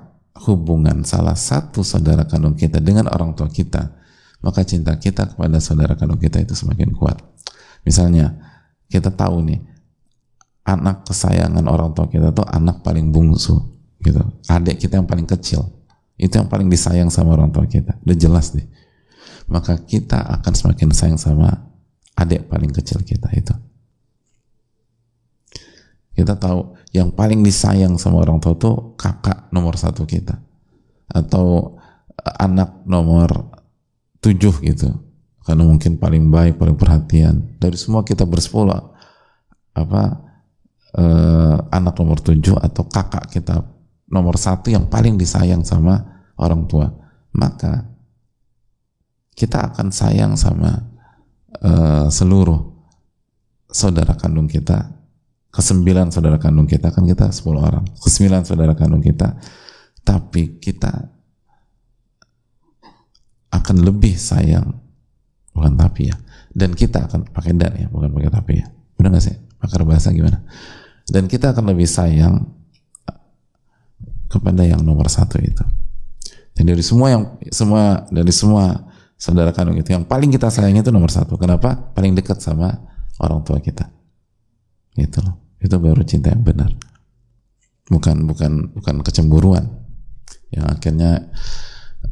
hubungan 0.47 1.03
salah 1.03 1.35
satu 1.35 1.83
saudara 1.83 2.23
kandung 2.23 2.55
kita 2.55 2.79
dengan 2.79 3.11
orang 3.11 3.35
tua 3.35 3.51
kita 3.51 4.01
maka 4.41 4.65
cinta 4.65 4.97
kita 4.97 5.29
kepada 5.29 5.61
saudara 5.61 5.93
kandung 5.93 6.17
kita 6.17 6.41
itu 6.41 6.57
semakin 6.57 6.97
kuat. 6.97 7.21
Misalnya 7.85 8.37
kita 8.89 9.13
tahu 9.13 9.45
nih 9.45 9.61
anak 10.65 11.09
kesayangan 11.09 11.65
orang 11.65 11.91
tua 11.97 12.05
kita 12.05 12.29
tuh 12.31 12.45
anak 12.45 12.85
paling 12.85 13.09
bungsu 13.09 13.57
gitu. 14.01 14.21
Adik 14.49 14.81
kita 14.81 15.01
yang 15.01 15.07
paling 15.09 15.25
kecil. 15.25 15.65
Itu 16.17 16.37
yang 16.37 16.49
paling 16.49 16.69
disayang 16.69 17.09
sama 17.09 17.33
orang 17.33 17.49
tua 17.49 17.65
kita. 17.65 17.97
Udah 18.05 18.17
jelas 18.17 18.53
deh. 18.53 18.65
Maka 19.49 19.81
kita 19.81 20.21
akan 20.41 20.53
semakin 20.53 20.89
sayang 20.93 21.19
sama 21.19 21.49
adik 22.13 22.45
paling 22.45 22.69
kecil 22.69 23.01
kita 23.01 23.29
itu. 23.33 23.53
Kita 26.13 26.37
tahu 26.37 26.77
yang 26.93 27.09
paling 27.09 27.41
disayang 27.41 27.97
sama 27.97 28.21
orang 28.21 28.37
tua 28.37 28.53
tuh 28.53 28.93
kakak 28.99 29.49
nomor 29.49 29.73
satu 29.79 30.05
kita. 30.05 30.37
Atau 31.09 31.77
anak 32.37 32.85
nomor 32.85 33.49
tujuh 34.21 34.61
gitu. 34.61 34.93
Karena 35.41 35.65
mungkin 35.65 35.97
paling 35.97 36.29
baik, 36.29 36.61
paling 36.61 36.77
perhatian. 36.77 37.57
Dari 37.57 37.73
semua 37.73 38.05
kita 38.05 38.29
bersepuluh 38.29 38.77
apa 39.73 40.30
eh, 40.97 41.55
anak 41.71 41.95
nomor 41.95 42.19
tujuh 42.19 42.59
atau 42.59 42.83
kakak 42.87 43.31
kita 43.31 43.63
nomor 44.11 44.35
satu 44.35 44.67
yang 44.67 44.91
paling 44.91 45.15
disayang 45.15 45.63
sama 45.63 46.27
orang 46.35 46.67
tua, 46.67 46.91
maka 47.31 47.87
kita 49.31 49.71
akan 49.71 49.87
sayang 49.89 50.35
sama 50.35 50.75
eh, 51.63 52.07
seluruh 52.11 52.59
saudara 53.71 54.19
kandung 54.19 54.51
kita, 54.51 54.91
kesembilan 55.55 56.11
saudara 56.11 56.35
kandung 56.35 56.67
kita 56.67 56.91
kan 56.91 57.07
kita 57.07 57.31
sepuluh 57.31 57.63
orang, 57.63 57.87
kesembilan 58.03 58.43
saudara 58.43 58.75
kandung 58.75 58.99
kita, 58.99 59.39
tapi 60.03 60.59
kita 60.59 61.07
akan 63.51 63.77
lebih 63.83 64.15
sayang 64.19 64.75
bukan 65.55 65.75
tapi 65.79 66.11
ya. 66.11 66.17
Dan 66.51 66.75
kita 66.75 67.07
akan 67.07 67.31
pakai 67.31 67.55
dan 67.55 67.71
ya 67.79 67.87
bukan 67.87 68.11
pakai 68.11 68.27
tapi 68.27 68.59
ya. 68.59 68.67
Benar 68.99 69.15
nggak 69.15 69.23
sih? 69.23 69.35
Pakar 69.55 69.87
bahasa 69.87 70.11
gimana 70.11 70.43
dan 71.11 71.27
kita 71.27 71.51
akan 71.51 71.75
lebih 71.75 71.85
sayang 71.85 72.47
kepada 74.31 74.63
yang 74.63 74.79
nomor 74.79 75.11
satu 75.11 75.35
itu. 75.43 75.63
Dan 76.55 76.71
dari 76.71 76.79
semua 76.79 77.11
yang 77.11 77.23
semua 77.51 78.07
dari 78.07 78.31
semua 78.31 78.87
saudara 79.19 79.51
kandung 79.51 79.75
itu 79.75 79.91
yang 79.91 80.07
paling 80.07 80.31
kita 80.31 80.47
sayang 80.47 80.79
itu 80.79 80.87
nomor 80.87 81.11
satu. 81.11 81.35
Kenapa? 81.35 81.75
Paling 81.75 82.15
dekat 82.15 82.39
sama 82.39 82.71
orang 83.19 83.43
tua 83.43 83.59
kita. 83.59 83.91
Itu 84.95 85.19
loh. 85.19 85.59
Itu 85.59 85.75
baru 85.77 86.01
cinta 86.07 86.31
yang 86.31 86.47
benar. 86.47 86.71
Bukan 87.91 88.23
bukan 88.23 88.71
bukan 88.71 88.95
kecemburuan 89.03 89.67
yang 90.55 90.63
akhirnya 90.67 91.27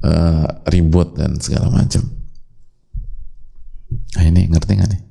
uh, 0.04 0.48
ribut 0.68 1.16
dan 1.16 1.40
segala 1.40 1.72
macam. 1.72 2.04
Ah 4.20 4.28
ini 4.28 4.52
ngerti 4.52 4.76
nggak 4.76 4.90
nih? 4.92 5.02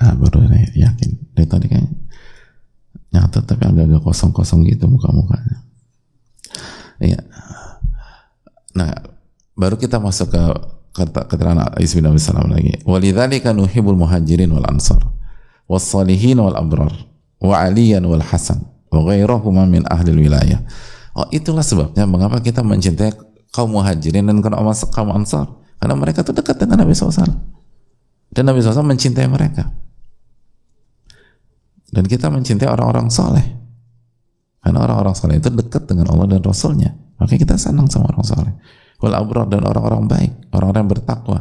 Ah 0.00 0.16
baru 0.16 0.48
nih 0.48 0.80
yakin. 0.80 1.10
Dari 1.36 1.46
tadi 1.46 1.66
kan 1.68 1.84
nyata 3.10 3.42
tapi 3.42 3.66
agak-agak 3.66 4.02
kosong-kosong 4.06 4.66
gitu 4.70 4.86
muka-mukanya. 4.86 5.66
Iya. 7.02 7.20
Nah 8.76 8.90
baru 9.58 9.74
kita 9.74 9.98
masuk 9.98 10.30
ke 10.30 10.42
kata 10.94 11.26
keterangan 11.26 11.74
Isa 11.82 11.98
bin 11.98 12.06
Abi 12.10 12.22
Salam 12.22 12.50
lagi. 12.50 12.78
Walidzalika 12.86 13.50
nuhibbul 13.50 13.98
muhajirin 13.98 14.50
wal 14.50 14.66
ansar 14.66 15.02
was 15.66 15.86
salihin 15.86 16.38
wal 16.38 16.54
abrar 16.54 16.90
wa 17.42 17.54
aliyan 17.58 18.02
wal 18.06 18.22
hasan 18.22 18.62
wa 18.90 19.06
ghairahuma 19.06 19.66
min 19.66 19.82
ahli 19.90 20.14
wilayah. 20.14 20.62
Oh 21.14 21.26
itulah 21.34 21.66
sebabnya 21.66 22.06
mengapa 22.06 22.38
kita 22.38 22.62
mencintai 22.62 23.10
kaum 23.50 23.74
muhajirin 23.74 24.30
dan 24.30 24.38
kaum 24.42 25.10
ansar. 25.10 25.50
Karena 25.80 25.96
mereka 25.96 26.20
itu 26.20 26.36
dekat 26.36 26.60
dengan 26.60 26.84
Nabi 26.84 26.92
SAW 26.92 27.24
dan 28.30 28.44
Nabi 28.46 28.62
SAW 28.62 28.86
mencintai 28.86 29.26
mereka. 29.26 29.72
Dan 31.90 32.06
kita 32.06 32.30
mencintai 32.30 32.70
orang-orang 32.70 33.10
soleh. 33.10 33.46
Karena 34.62 34.86
orang-orang 34.86 35.14
soleh 35.18 35.42
itu 35.42 35.50
dekat 35.50 35.90
dengan 35.90 36.14
Allah 36.14 36.38
dan 36.38 36.42
Rasulnya. 36.46 36.90
Maka 37.18 37.34
kita 37.34 37.58
senang 37.58 37.90
sama 37.90 38.14
orang 38.14 38.24
soleh. 38.24 38.54
Wal 39.02 39.16
abrar 39.16 39.50
dan 39.50 39.66
orang-orang 39.66 40.06
baik. 40.06 40.32
Orang-orang 40.54 40.86
bertakwa. 40.86 41.38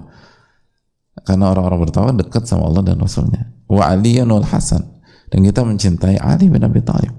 Karena 1.22 1.54
orang-orang 1.54 1.80
bertakwa 1.86 2.12
dekat 2.18 2.44
sama 2.50 2.66
Allah 2.66 2.82
dan 2.82 2.98
Rasulnya. 2.98 3.46
Wa 3.70 3.94
aliyan 3.94 4.28
wal 4.32 4.48
hasan. 4.48 4.82
Dan 5.30 5.46
kita 5.46 5.62
mencintai 5.62 6.18
Ali 6.18 6.50
bin 6.50 6.66
Abi 6.66 6.82
Thalib. 6.82 7.14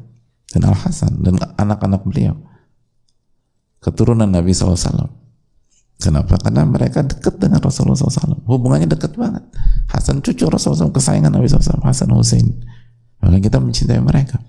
Dan 0.51 0.67
Al-Hasan. 0.67 1.23
Dan 1.23 1.39
anak-anak 1.39 2.03
beliau. 2.03 2.35
Keturunan 3.79 4.27
Nabi 4.27 4.51
SAW. 4.51 4.75
Kenapa? 6.01 6.35
Karena 6.41 6.67
mereka 6.67 7.07
dekat 7.07 7.39
dengan 7.39 7.63
Rasulullah 7.63 7.95
SAW. 7.95 8.43
Hubungannya 8.49 8.91
dekat 8.91 9.15
banget. 9.15 9.47
Hasan 9.93 10.25
cucu 10.25 10.49
Rasulullah 10.49 10.89
SAW, 10.89 10.97
kesayangan 10.97 11.31
Nabi 11.31 11.47
SAW, 11.47 11.85
Hasan 11.85 12.11
Hussein. 12.11 12.57
Maka 13.21 13.37
kita 13.39 13.61
mencintai 13.61 14.01
mereka. 14.01 14.41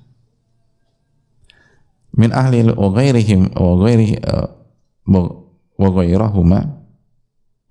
Min 2.15 2.35
ahli 2.35 2.67
wa 2.67 2.91
ghairihim 2.91 3.55
wa 3.55 3.75
ghairihi 3.87 4.15
uh, 4.23 4.47
wa 5.79 5.87
ghairahuma 5.95 6.59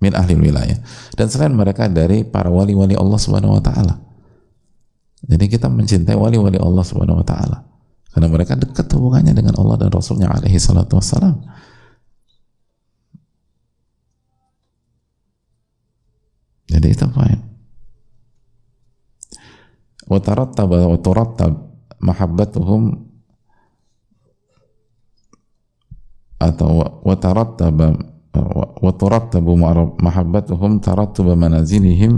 min 0.01 0.11
ahli 0.17 0.33
wilayah. 0.33 0.77
Dan 1.13 1.29
selain 1.29 1.53
mereka 1.53 1.85
dari 1.85 2.25
para 2.25 2.49
wali-wali 2.49 2.97
Allah 2.97 3.19
Subhanahu 3.21 3.57
wa 3.57 3.63
taala. 3.63 4.01
Jadi 5.21 5.45
kita 5.45 5.69
mencintai 5.69 6.17
wali-wali 6.17 6.57
Allah 6.57 6.81
Subhanahu 6.81 7.21
wa 7.21 7.25
taala. 7.25 7.57
Karena 8.11 8.27
mereka 8.27 8.57
dekat 8.57 8.91
hubungannya 8.91 9.31
dengan 9.31 9.55
Allah 9.55 9.87
dan 9.87 9.89
Rasulnya 9.93 10.27
alaihi 10.27 10.59
salatu 10.59 10.99
wassalam. 10.99 11.37
Jadi 16.67 16.87
itu 16.91 17.05
poin. 17.11 17.39
وترتب 20.10 20.70
وترتب 20.70 21.52
محبتهم 22.00 22.82
atau 26.36 26.70
وترتب 27.02 27.78
وترتب 28.84 29.46
محبتهم 29.98 30.70
ترتب 30.78 31.26
منازلهم 31.26 32.12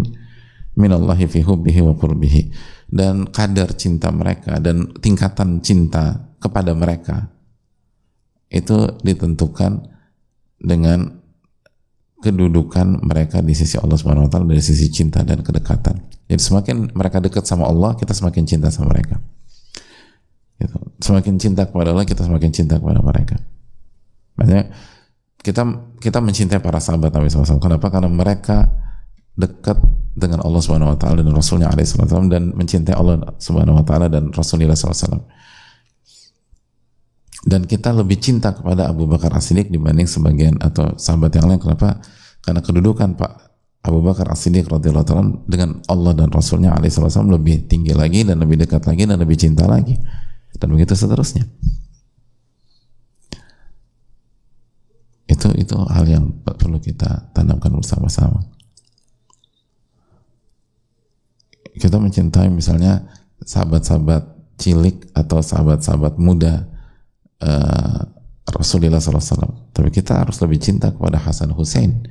من 0.79 0.91
الله 0.93 1.21
في 1.27 1.39
حبه 1.43 1.77
وقربه 1.83 2.37
dan 2.89 3.29
kadar 3.29 3.77
cinta 3.77 4.09
mereka 4.09 4.57
dan 4.59 4.89
tingkatan 5.01 5.61
cinta 5.61 6.33
kepada 6.41 6.73
mereka 6.73 7.29
itu 8.49 8.97
ditentukan 9.05 9.85
dengan 10.57 11.21
kedudukan 12.24 13.04
mereka 13.04 13.44
di 13.44 13.52
sisi 13.52 13.76
Allah 13.76 14.00
Subhanahu 14.00 14.26
wa 14.26 14.32
taala 14.32 14.48
dari 14.48 14.64
sisi 14.64 14.88
cinta 14.88 15.20
dan 15.28 15.44
kedekatan. 15.44 16.00
Jadi 16.32 16.40
semakin 16.40 16.96
mereka 16.96 17.20
dekat 17.20 17.44
sama 17.44 17.68
Allah, 17.68 18.00
kita 18.00 18.16
semakin 18.16 18.48
cinta 18.48 18.72
sama 18.72 18.96
mereka. 18.96 19.20
Gitu. 20.56 20.78
Semakin 21.04 21.36
cinta 21.36 21.68
kepada 21.68 21.92
Allah, 21.92 22.08
kita 22.08 22.24
semakin 22.24 22.50
cinta 22.56 22.80
kepada 22.80 23.04
mereka. 23.04 23.36
Makanya 24.40 24.72
kita 25.44 25.62
kita 26.00 26.18
mencintai 26.24 26.64
para 26.64 26.80
sahabat 26.80 27.12
Nabi 27.12 27.28
SAW. 27.28 27.60
Kenapa? 27.60 27.92
Karena 27.92 28.08
mereka 28.08 28.72
dekat 29.36 29.78
dengan 30.16 30.40
Allah 30.46 30.62
Subhanahu 30.64 30.96
wa 30.96 30.98
taala 30.98 31.20
dan 31.26 31.34
Rasulnya 31.36 31.68
alaihi 31.68 31.90
dan 32.32 32.54
mencintai 32.56 32.96
Allah 32.96 33.20
Subhanahu 33.42 33.82
wa 33.82 33.86
taala 33.86 34.08
dan 34.08 34.30
Rasulullah 34.32 34.78
SAW 34.78 35.26
dan 37.44 37.68
kita 37.68 37.92
lebih 37.92 38.24
cinta 38.24 38.56
kepada 38.56 38.88
Abu 38.88 39.04
Bakar 39.04 39.36
As-Siddiq 39.36 39.68
dibanding 39.68 40.08
sebagian 40.08 40.56
atau 40.64 40.96
sahabat 40.96 41.36
yang 41.36 41.52
lain 41.52 41.60
kenapa? 41.60 42.00
Karena 42.40 42.64
kedudukan 42.64 43.20
Pak 43.20 43.32
Abu 43.84 44.00
Bakar 44.00 44.32
As-Siddiq 44.32 44.72
radhiyallahu 44.72 45.08
taala 45.08 45.28
dengan 45.44 45.84
Allah 45.92 46.16
dan 46.16 46.32
Rasulnya 46.32 46.72
alaihissalam 46.72 47.28
lebih 47.28 47.68
tinggi 47.68 47.92
lagi 47.92 48.24
dan 48.24 48.40
lebih 48.40 48.64
dekat 48.64 48.88
lagi 48.88 49.04
dan 49.04 49.20
lebih 49.20 49.36
cinta 49.36 49.68
lagi 49.68 50.00
dan 50.56 50.68
begitu 50.72 50.96
seterusnya. 50.96 51.44
Itu 55.28 55.52
itu 55.60 55.76
hal 55.76 56.08
yang 56.08 56.32
perlu 56.48 56.80
kita 56.80 57.36
tanamkan 57.36 57.76
bersama-sama. 57.76 58.40
Kita 61.76 62.00
mencintai 62.00 62.48
misalnya 62.48 63.04
sahabat-sahabat 63.44 64.56
cilik 64.56 65.12
atau 65.12 65.44
sahabat-sahabat 65.44 66.16
muda 66.16 66.72
uh, 67.44 68.02
Rasulullah 68.54 69.00
SAW. 69.00 69.72
Tapi 69.72 69.90
kita 69.90 70.24
harus 70.24 70.40
lebih 70.44 70.60
cinta 70.62 70.92
kepada 70.92 71.18
Hasan 71.20 71.52
Hussein 71.56 72.06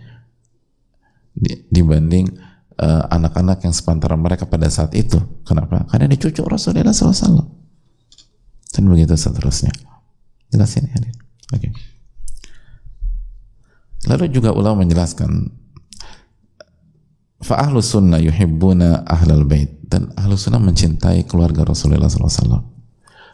dibanding 1.73 2.29
eh, 2.77 3.03
anak-anak 3.09 3.59
uh, 3.61 3.65
yang 3.65 3.73
sepantaran 3.73 4.21
mereka 4.21 4.45
pada 4.45 4.69
saat 4.69 4.93
itu. 4.93 5.17
Kenapa? 5.49 5.89
Karena 5.89 6.11
ini 6.11 6.21
cucu 6.21 6.45
Rasulullah 6.45 6.93
SAW. 6.93 7.47
Dan 8.73 8.85
begitu 8.89 9.17
seterusnya. 9.17 9.73
Jelas 10.53 10.77
ini 10.77 10.89
Oke. 10.93 11.09
Okay. 11.53 11.73
Lalu 14.09 14.35
juga 14.35 14.51
ulama 14.51 14.83
menjelaskan 14.83 15.31
fa'ahlu 17.39 17.79
sunnah 17.79 18.19
yuhibbuna 18.19 19.07
ahlal 19.07 19.47
bait 19.47 19.79
dan 19.87 20.11
ahlu 20.19 20.35
sunnah 20.35 20.59
mencintai 20.59 21.23
keluarga 21.29 21.63
Rasulullah 21.63 22.11
SAW 22.11 22.72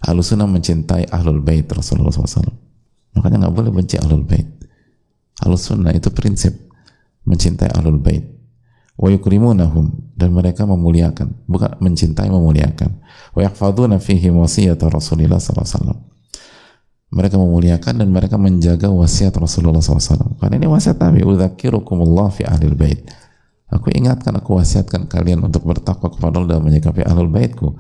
Ahlu 0.05 0.23
sunnah 0.23 0.47
mencintai 0.47 1.11
ahlul 1.11 1.43
bait 1.43 1.67
Rasulullah 1.67 2.15
SAW. 2.15 2.55
Makanya 3.19 3.47
nggak 3.47 3.55
boleh 3.55 3.71
benci 3.75 3.99
ahlul 3.99 4.23
bait. 4.23 4.47
Ahlu 5.43 5.59
sunnah 5.59 5.91
itu 5.91 6.11
prinsip 6.15 6.55
mencintai 7.27 7.75
ahlul 7.75 7.99
bait. 7.99 8.23
Wa 8.99 9.15
yukrimunahum 9.15 10.15
dan 10.19 10.35
mereka 10.35 10.67
memuliakan, 10.67 11.47
bukan 11.47 11.79
mencintai 11.79 12.27
memuliakan. 12.31 12.99
Wa 13.35 13.47
yahfaduna 13.47 14.03
fihi 14.03 14.31
wasiyat 14.35 14.83
Rasulullah 14.91 15.39
SAW. 15.39 15.95
Mereka 17.09 17.41
memuliakan 17.41 18.05
dan 18.05 18.09
mereka 18.13 18.37
menjaga 18.37 18.93
wasiat 18.93 19.33
Rasulullah 19.33 19.81
SAW. 19.81 20.37
Karena 20.37 20.61
ini 20.61 20.69
wasiat 20.69 21.01
Nabi. 21.01 21.25
Udzakirukumullah 21.25 22.29
fi 22.29 22.45
ahlil 22.45 22.77
bait. 22.77 23.01
Aku 23.73 23.89
ingatkan, 23.93 24.37
aku 24.37 24.61
wasiatkan 24.61 25.09
kalian 25.09 25.41
untuk 25.45 25.65
bertakwa 25.65 26.13
kepada 26.13 26.41
Allah 26.41 26.61
dan 26.61 26.65
menyikapi 26.69 27.05
ahlul 27.05 27.33
baitku. 27.33 27.77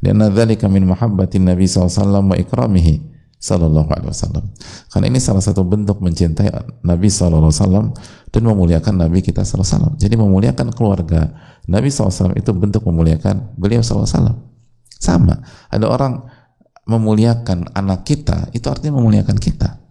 Dan 0.00 0.20
dzalika 0.20 0.68
min 0.68 0.84
mahabbatin 0.84 1.48
Nabi 1.48 1.64
SAW 1.64 2.24
wa 2.26 2.36
ikramihi. 2.36 3.16
Sallallahu 3.36 3.92
Alaihi 3.92 4.10
Wasallam. 4.10 4.44
Karena 4.88 5.06
ini 5.12 5.20
salah 5.20 5.44
satu 5.44 5.60
bentuk 5.62 6.00
mencintai 6.00 6.48
Nabi 6.82 7.12
Wasallam 7.12 7.92
dan 8.32 8.42
memuliakan 8.42 8.96
Nabi 8.96 9.20
kita 9.20 9.44
Sallallahu. 9.44 10.00
Jadi 10.00 10.16
memuliakan 10.16 10.72
keluarga 10.72 11.36
Nabi 11.68 11.92
Wasallam 11.92 12.34
itu 12.34 12.50
bentuk 12.56 12.82
memuliakan 12.88 13.54
beliau 13.60 13.84
Sallallahu. 13.84 14.40
Sama. 14.96 15.44
Ada 15.68 15.86
orang 15.86 16.26
memuliakan 16.88 17.76
anak 17.76 18.08
kita 18.08 18.48
itu 18.56 18.66
artinya 18.72 18.98
memuliakan 18.98 19.36
kita. 19.36 19.84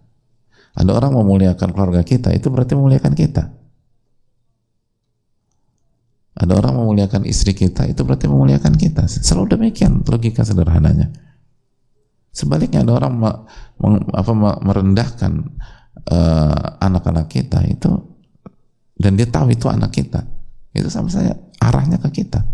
Ada 0.76 0.90
orang 0.92 1.16
memuliakan 1.16 1.72
keluarga 1.72 2.02
kita 2.04 2.34
itu 2.34 2.50
berarti 2.52 2.74
memuliakan 2.76 3.14
kita. 3.16 3.48
Ada 6.36 6.52
orang 6.52 6.76
memuliakan 6.76 7.24
istri 7.24 7.56
kita 7.56 7.88
itu 7.88 8.04
berarti 8.04 8.28
memuliakan 8.28 8.76
kita. 8.76 9.08
Selalu 9.08 9.56
demikian 9.56 10.04
logika 10.04 10.44
sederhananya. 10.44 11.08
Sebaliknya 12.28 12.84
ada 12.84 12.92
orang 13.00 13.12
me, 13.16 13.30
me, 13.80 13.88
apa, 14.12 14.32
merendahkan 14.60 15.32
uh, 16.12 16.76
anak-anak 16.84 17.32
kita 17.32 17.64
itu 17.64 17.88
dan 19.00 19.16
dia 19.16 19.24
tahu 19.24 19.56
itu 19.56 19.72
anak 19.72 19.96
kita. 19.96 20.28
Itu 20.76 20.92
sama 20.92 21.08
saya 21.08 21.32
arahnya 21.56 21.96
ke 22.04 22.12
kita. 22.12 22.44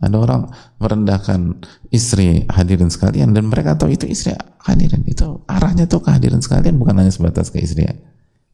Ada 0.00 0.16
orang 0.16 0.48
merendahkan 0.80 1.60
istri 1.92 2.48
hadirin 2.48 2.88
sekalian 2.88 3.36
dan 3.36 3.52
mereka 3.52 3.76
tahu 3.76 3.92
itu 3.92 4.08
istri 4.08 4.32
hadirin. 4.64 5.04
Itu 5.04 5.44
arahnya 5.44 5.84
tuh 5.84 6.00
ke 6.00 6.08
hadirin 6.08 6.40
sekalian 6.40 6.80
bukan 6.80 7.04
hanya 7.04 7.12
sebatas 7.12 7.52
ke 7.52 7.60
istri 7.60 7.84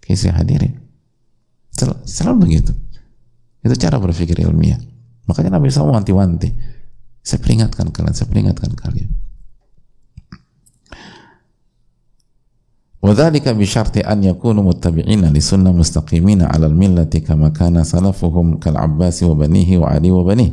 ke 0.02 0.08
istri 0.10 0.34
hadirin. 0.34 0.78
Sel, 1.70 1.94
selalu 2.02 2.50
begitu. 2.50 2.74
Itu 3.65 3.75
cara 3.81 3.97
berpikir 3.97 4.37
ilmiah. 4.45 4.77
Makanya 5.25 5.57
Nabi 5.57 5.73
SAW 5.73 5.95
wanti-wanti. 5.95 6.49
Saya 7.25 7.41
peringatkan 7.41 7.89
kalian, 7.89 8.13
saya 8.13 8.29
peringatkan 8.29 8.71
kalian. 8.77 9.25
وذلك 13.05 13.45
بشرط 13.49 14.01
أن 14.01 14.23
يكونوا 14.23 14.63
متبعين 14.63 15.29
لسنة 15.29 15.71
مستقيمين 15.71 16.41
على 16.41 16.65
الملة 16.65 17.13
كما 17.21 17.53
كان 17.53 17.77
سلفهم 17.83 18.57
كالعباس 18.57 19.23
وبنيه 19.23 19.77
وعلي 19.77 20.11
وبنيه 20.11 20.51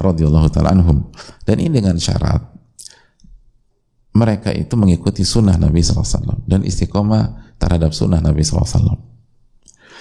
رضي 0.00 0.24
الله 0.24 0.44
تعالى 0.48 0.68
عنهم 0.68 0.96
dan 1.44 1.60
ini 1.60 1.84
dengan 1.84 2.00
syarat 2.00 2.40
mereka 4.16 4.48
itu 4.56 4.72
mengikuti 4.80 5.28
sunnah 5.28 5.60
Nabi 5.60 5.84
SAW 5.84 6.48
dan 6.48 6.64
istiqomah 6.64 7.52
terhadap 7.60 7.92
sunnah 7.92 8.24
Nabi 8.24 8.40
SAW 8.40 8.96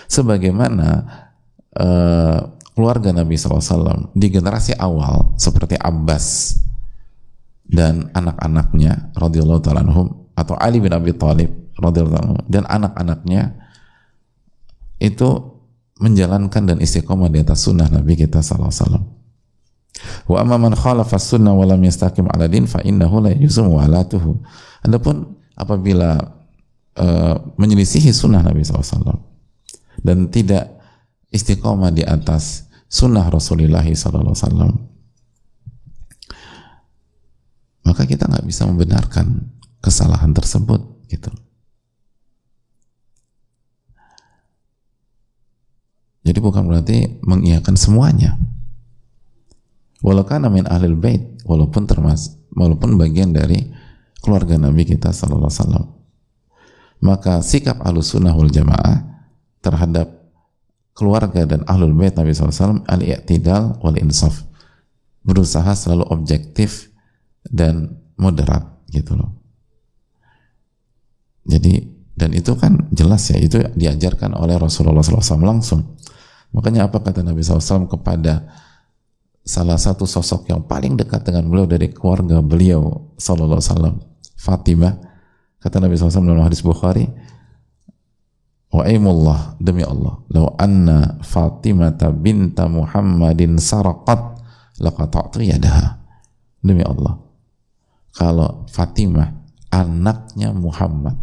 sebagaimana 0.07 0.87
uh, 1.78 2.38
keluarga 2.72 3.12
Nabi 3.12 3.36
SAW 3.36 4.12
di 4.16 4.32
generasi 4.32 4.72
awal 4.76 5.36
seperti 5.36 5.76
Abbas 5.76 6.56
dan 7.68 8.12
anak-anaknya 8.12 9.12
radhiyallahu 9.16 9.60
taala 9.64 9.84
anhum 9.84 10.28
atau 10.36 10.56
Ali 10.56 10.80
bin 10.80 10.92
Abi 10.92 11.12
Thalib 11.16 11.52
radhiyallahu 11.76 12.48
dan 12.48 12.64
anak-anaknya 12.68 13.56
itu 15.00 15.52
menjalankan 16.02 16.62
dan 16.66 16.78
istiqomah 16.82 17.30
di 17.30 17.42
atas 17.42 17.64
sunnah 17.64 17.86
Nabi 17.86 18.18
kita 18.18 18.42
sallallahu 18.42 18.70
alaihi 18.70 18.82
wasallam. 18.82 19.04
Wa 20.26 20.36
amma 20.42 20.56
man 20.58 20.74
khalafa 20.74 21.20
sunnah 21.20 21.54
wa 21.54 21.62
lam 21.62 21.78
yastaqim 21.78 22.26
ala 22.26 22.50
din 22.50 22.66
fa 22.66 22.82
innahu 22.82 23.22
la 23.22 23.30
yuzum 23.30 23.70
walatuhu. 23.70 24.42
Adapun 24.82 25.38
apabila 25.54 26.18
uh, 26.98 27.34
menyelisihi 27.54 28.10
sunnah 28.10 28.42
Nabi 28.42 28.66
SAW 28.66 29.20
dan 30.02 30.26
tidak 30.32 30.81
istiqomah 31.32 31.90
di 31.90 32.04
atas 32.04 32.68
sunnah 32.92 33.24
Rasulullah 33.32 33.82
SAW, 33.82 34.36
maka 37.82 38.02
kita 38.04 38.28
nggak 38.28 38.46
bisa 38.46 38.68
membenarkan 38.68 39.48
kesalahan 39.82 40.30
tersebut 40.30 40.80
gitu. 41.10 41.32
Jadi 46.22 46.38
bukan 46.38 46.70
berarti 46.70 47.18
mengiyakan 47.26 47.74
semuanya. 47.74 48.38
Walaupun 50.02 50.46
min 50.50 50.66
ahlul 50.66 50.98
bait 50.98 51.38
walaupun 51.46 51.86
termas 51.86 52.38
walaupun 52.54 52.98
bagian 52.98 53.30
dari 53.34 53.70
keluarga 54.22 54.58
Nabi 54.58 54.86
kita 54.86 55.10
sallallahu 55.10 55.50
alaihi 55.50 55.62
wasallam. 55.62 55.86
Maka 57.02 57.42
sikap 57.42 57.82
ahlus 57.82 58.14
sunnah 58.14 58.34
wal 58.34 58.50
jamaah 58.50 59.02
terhadap 59.58 60.21
keluarga 60.92 61.48
dan 61.48 61.64
ahlul 61.64 61.96
bait 61.96 62.12
Nabi 62.12 62.32
SAW 62.32 62.84
al-i'tidal 62.84 63.80
wal 63.80 63.96
insaf. 63.96 64.44
Berusaha 65.22 65.72
selalu 65.72 66.04
objektif 66.10 66.90
dan 67.46 68.02
moderat 68.18 68.66
gitu 68.90 69.16
loh. 69.16 69.32
Jadi 71.42 71.90
dan 72.12 72.30
itu 72.36 72.54
kan 72.54 72.86
jelas 72.92 73.24
ya 73.32 73.40
itu 73.40 73.58
diajarkan 73.74 74.36
oleh 74.36 74.54
Rasulullah 74.60 75.02
SAW 75.02 75.42
langsung. 75.42 75.96
Makanya 76.52 76.86
apa 76.86 77.00
kata 77.00 77.24
Nabi 77.24 77.40
SAW 77.40 77.88
kepada 77.88 78.44
salah 79.42 79.80
satu 79.80 80.04
sosok 80.04 80.52
yang 80.52 80.62
paling 80.68 80.94
dekat 80.94 81.24
dengan 81.24 81.48
beliau 81.48 81.66
dari 81.66 81.90
keluarga 81.90 82.44
beliau 82.44 83.10
Sallallahu 83.16 83.58
Alaihi 83.58 83.98
Fatimah? 84.36 84.94
Kata 85.58 85.80
Nabi 85.80 85.96
SAW 85.96 86.26
dalam 86.26 86.44
hadis 86.44 86.60
Bukhari 86.60 87.08
wa 88.72 88.82
aimullah 88.88 89.60
demi 89.60 89.84
Allah 89.84 90.18
law 90.32 90.56
anna 90.56 91.20
Fatimah 91.20 91.92
binta 92.16 92.66
Muhammadin 92.66 93.60
saraqat 93.60 94.40
laqata'tu 94.80 95.44
yadaha 95.44 96.00
demi 96.64 96.80
Allah 96.82 97.20
kalau 98.12 98.64
Fatimah 98.68 99.42
anaknya 99.72 100.52
Muhammad 100.52 101.16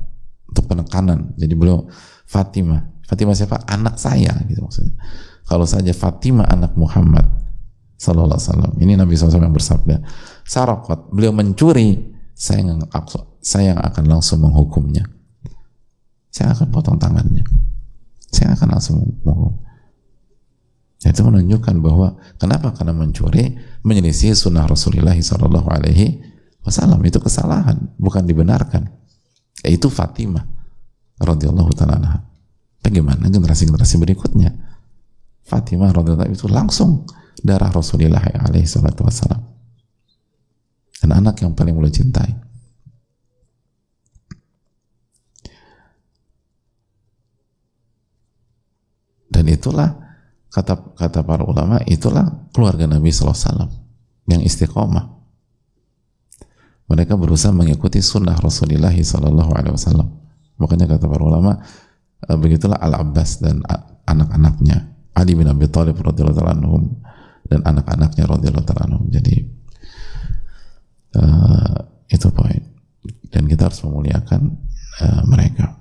untuk 0.49 0.65
penekanan. 0.65 1.37
Jadi 1.37 1.53
beliau 1.53 1.85
Fatimah. 2.25 3.05
Fatimah 3.05 3.37
siapa? 3.37 3.61
Anak 3.69 4.01
saya 4.01 4.33
gitu 4.49 4.65
maksudnya. 4.65 4.97
Kalau 5.45 5.65
saja 5.69 5.93
Fatimah 5.93 6.49
anak 6.49 6.73
Muhammad 6.73 7.25
sallallahu 8.01 8.37
alaihi 8.37 8.49
wasallam. 8.49 8.73
Ini 8.81 8.93
Nabi 8.97 9.13
SAW 9.17 9.43
yang 9.43 9.53
bersabda, 9.53 9.95
Sarakot, 10.45 11.13
beliau 11.13 11.33
mencuri, 11.33 12.15
saya 12.33 12.65
yang, 12.65 12.81
saya 13.43 13.75
yang 13.75 13.79
akan 13.81 14.05
langsung 14.07 14.41
menghukumnya. 14.41 15.05
Saya 16.29 16.53
akan 16.53 16.67
potong 16.69 16.97
tangannya. 17.01 17.43
Saya 18.29 18.53
akan 18.53 18.67
langsung 18.77 18.97
menghukum. 19.25 19.65
Itu 20.99 21.25
menunjukkan 21.25 21.75
bahwa 21.81 22.19
kenapa? 22.37 22.75
Karena 22.75 22.93
mencuri 22.93 23.57
menyelisih 23.81 24.35
sunnah 24.35 24.67
Rasulullah 24.67 25.15
Sallallahu 25.15 25.67
Alaihi 25.71 26.21
Wasallam 26.59 26.99
itu 27.07 27.17
kesalahan, 27.23 27.79
bukan 27.97 28.27
dibenarkan 28.27 28.99
yaitu 29.63 29.91
Fatimah 29.91 30.43
radhiyallahu 31.19 31.71
taala. 31.75 32.23
Bagaimana 32.79 33.27
generasi-generasi 33.27 33.95
berikutnya? 33.99 34.55
Fatimah 35.43 35.91
radhiyallahu 35.91 36.31
itu 36.31 36.47
langsung 36.47 37.03
darah 37.43 37.71
Rasulullah 37.71 38.23
alaihi 38.23 38.67
wasallam. 38.67 39.41
Dan 40.99 41.09
anak 41.15 41.43
yang 41.43 41.55
paling 41.55 41.75
beliau 41.75 41.91
cintai. 41.91 42.35
Dan 49.39 49.47
itulah 49.47 49.95
kata 50.51 50.99
kata 50.99 51.23
para 51.23 51.47
ulama 51.47 51.79
itulah 51.87 52.51
keluarga 52.51 52.83
Nabi 52.89 53.07
SAW 53.07 53.71
yang 54.27 54.43
istiqomah 54.43 55.19
mereka 56.89 57.13
berusaha 57.13 57.53
mengikuti 57.53 58.01
sunnah 58.01 58.33
Rasulullah 58.41 58.89
Wasallam. 58.89 60.09
Makanya 60.57 60.89
kata 60.89 61.05
para 61.05 61.21
ulama, 61.21 61.61
e, 62.25 62.33
begitulah 62.33 62.81
Al 62.81 62.97
Abbas 62.97 63.37
dan 63.45 63.61
anak-anaknya 64.09 64.89
Ali 65.13 65.37
bin 65.37 65.45
Abi 65.45 65.69
Thalib 65.69 66.01
radhiyallahu 66.01 66.79
dan 67.45 67.61
anak-anaknya 67.61 68.25
radhiyallahu. 68.25 69.05
Jadi 69.11 69.35
uh, 71.17 71.77
itu 72.07 72.27
poin. 72.31 72.61
Dan 73.29 73.45
kita 73.45 73.67
harus 73.67 73.81
memuliakan 73.83 74.41
uh, 75.03 75.21
mereka. 75.27 75.78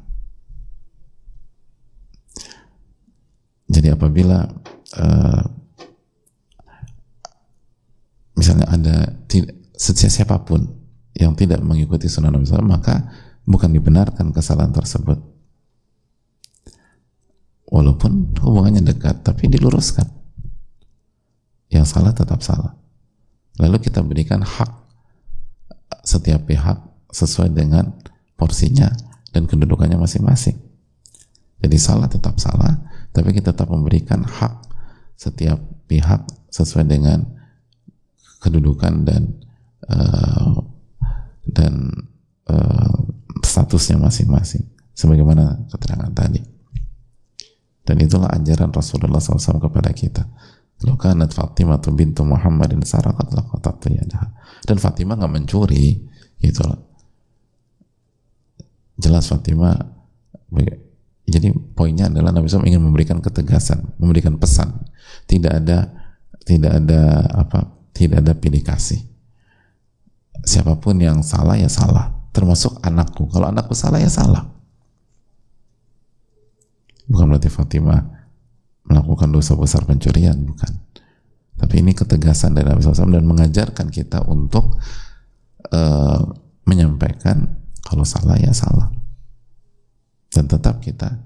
Jadi 3.69 3.93
apabila 3.93 4.49
uh, 4.97 5.43
misalnya 8.33 8.67
ada 8.73 8.97
siapa 9.77 10.41
pun 10.41 10.65
yang 11.13 11.37
tidak 11.37 11.61
mengikuti 11.61 12.09
sunnah 12.09 12.33
Nabi 12.33 12.49
SAW 12.49 12.65
maka 12.65 13.13
bukan 13.45 13.71
dibenarkan 13.77 14.33
kesalahan 14.33 14.73
tersebut. 14.73 15.21
Walaupun 17.69 18.33
hubungannya 18.41 18.81
dekat 18.81 19.21
tapi 19.21 19.53
diluruskan. 19.53 20.09
Yang 21.69 21.93
salah 21.93 22.17
tetap 22.17 22.41
salah. 22.41 22.73
Lalu 23.61 23.77
kita 23.85 24.01
berikan 24.01 24.41
hak 24.41 24.73
setiap 26.01 26.49
pihak 26.49 26.81
sesuai 27.13 27.53
dengan 27.53 27.93
porsinya 28.41 28.89
dan 29.37 29.45
kedudukannya 29.45 30.01
masing-masing. 30.01 30.57
Jadi 31.61 31.77
salah 31.77 32.09
tetap 32.09 32.41
salah 32.41 32.73
tapi 33.19 33.35
kita 33.35 33.51
tetap 33.51 33.67
memberikan 33.67 34.23
hak 34.23 34.63
setiap 35.19 35.59
pihak 35.91 36.23
sesuai 36.55 36.87
dengan 36.87 37.27
kedudukan 38.39 39.03
dan 39.03 39.23
uh, 39.91 40.63
dan 41.51 41.91
statusnya 43.43 43.99
masing-masing 43.99 44.63
sebagaimana 44.95 45.67
keterangan 45.69 46.15
tadi 46.15 46.41
dan 47.83 47.97
itulah 47.99 48.31
ajaran 48.31 48.71
Rasulullah 48.71 49.19
SAW 49.19 49.59
kepada 49.59 49.91
kita 49.91 50.23
Lokanat 50.79 51.35
Fatimah 51.35 51.83
bintu 51.91 52.23
Muhammadin 52.23 52.87
sarakat 52.87 53.35
laqatat 53.35 53.91
yadaha. 53.91 54.31
Dan 54.63 54.79
Fatimah 54.79 55.19
nggak 55.19 55.35
mencuri, 55.35 56.07
gitu. 56.39 56.63
Jelas 58.95 59.27
Fatimah 59.27 59.75
jadi 61.29 61.53
poinnya 61.53 62.09
adalah 62.09 62.33
Nabi 62.33 62.49
SAW 62.49 62.65
ingin 62.65 62.81
memberikan 62.81 63.21
ketegasan, 63.21 63.95
memberikan 64.01 64.41
pesan. 64.41 64.89
Tidak 65.29 65.53
ada 65.53 65.93
tidak 66.49 66.73
ada 66.85 67.29
apa? 67.37 67.69
Tidak 67.93 68.25
ada 68.25 68.33
pilih 68.33 68.65
kasih. 68.65 69.05
Siapa 70.41 70.81
pun 70.81 70.97
yang 70.97 71.21
salah 71.21 71.61
ya 71.61 71.69
salah, 71.69 72.09
termasuk 72.33 72.81
anakku. 72.81 73.29
Kalau 73.29 73.53
anakku 73.53 73.77
salah 73.77 74.01
ya 74.01 74.09
salah. 74.09 74.49
Bukan 77.09 77.25
berarti 77.29 77.53
Fatimah 77.53 78.19
melakukan 78.89 79.29
dosa 79.29 79.53
besar 79.55 79.85
pencurian 79.85 80.37
bukan 80.49 80.73
tapi 81.59 81.83
ini 81.83 81.93
ketegasan 81.93 82.55
dari 82.55 82.71
Nabi 82.71 82.81
SAW 82.81 83.13
dan 83.13 83.27
mengajarkan 83.27 83.91
kita 83.91 84.25
untuk 84.31 84.79
uh, 85.75 86.23
menyampaikan 86.65 87.59
kalau 87.85 88.07
salah 88.07 88.39
ya 88.39 88.55
salah 88.55 88.89
dan 90.39 90.47
tetap 90.47 90.79
kita 90.79 91.19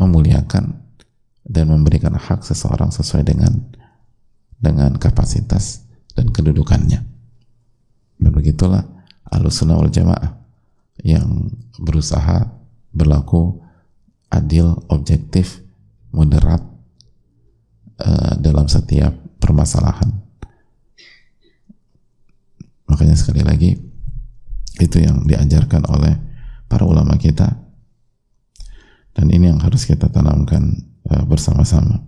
memuliakan 0.00 0.80
dan 1.44 1.68
memberikan 1.68 2.16
hak 2.16 2.40
seseorang 2.40 2.88
sesuai 2.88 3.28
dengan 3.28 3.52
dengan 4.56 4.96
kapasitas 4.96 5.84
dan 6.16 6.32
kedudukannya 6.32 7.04
dan 8.16 8.30
begitulah 8.32 8.88
alusunah 9.28 9.76
wal 9.76 9.92
jamaah 9.92 10.40
yang 11.04 11.52
berusaha 11.76 12.48
berlaku 12.96 13.60
adil, 14.32 14.80
objektif, 14.88 15.60
moderat 16.08 16.64
uh, 18.00 18.32
dalam 18.40 18.64
setiap 18.66 19.12
permasalahan. 19.36 20.08
Makanya 22.88 23.16
sekali 23.18 23.44
lagi 23.44 23.76
itu 24.80 24.96
yang 25.04 25.28
diajarkan 25.28 25.84
oleh 25.84 26.16
para 26.64 26.88
ulama 26.88 27.20
kita 27.20 27.65
dan 29.16 29.32
ini 29.32 29.48
yang 29.48 29.60
harus 29.64 29.88
kita 29.88 30.12
tanamkan 30.12 30.76
uh, 31.08 31.24
bersama-sama. 31.24 32.04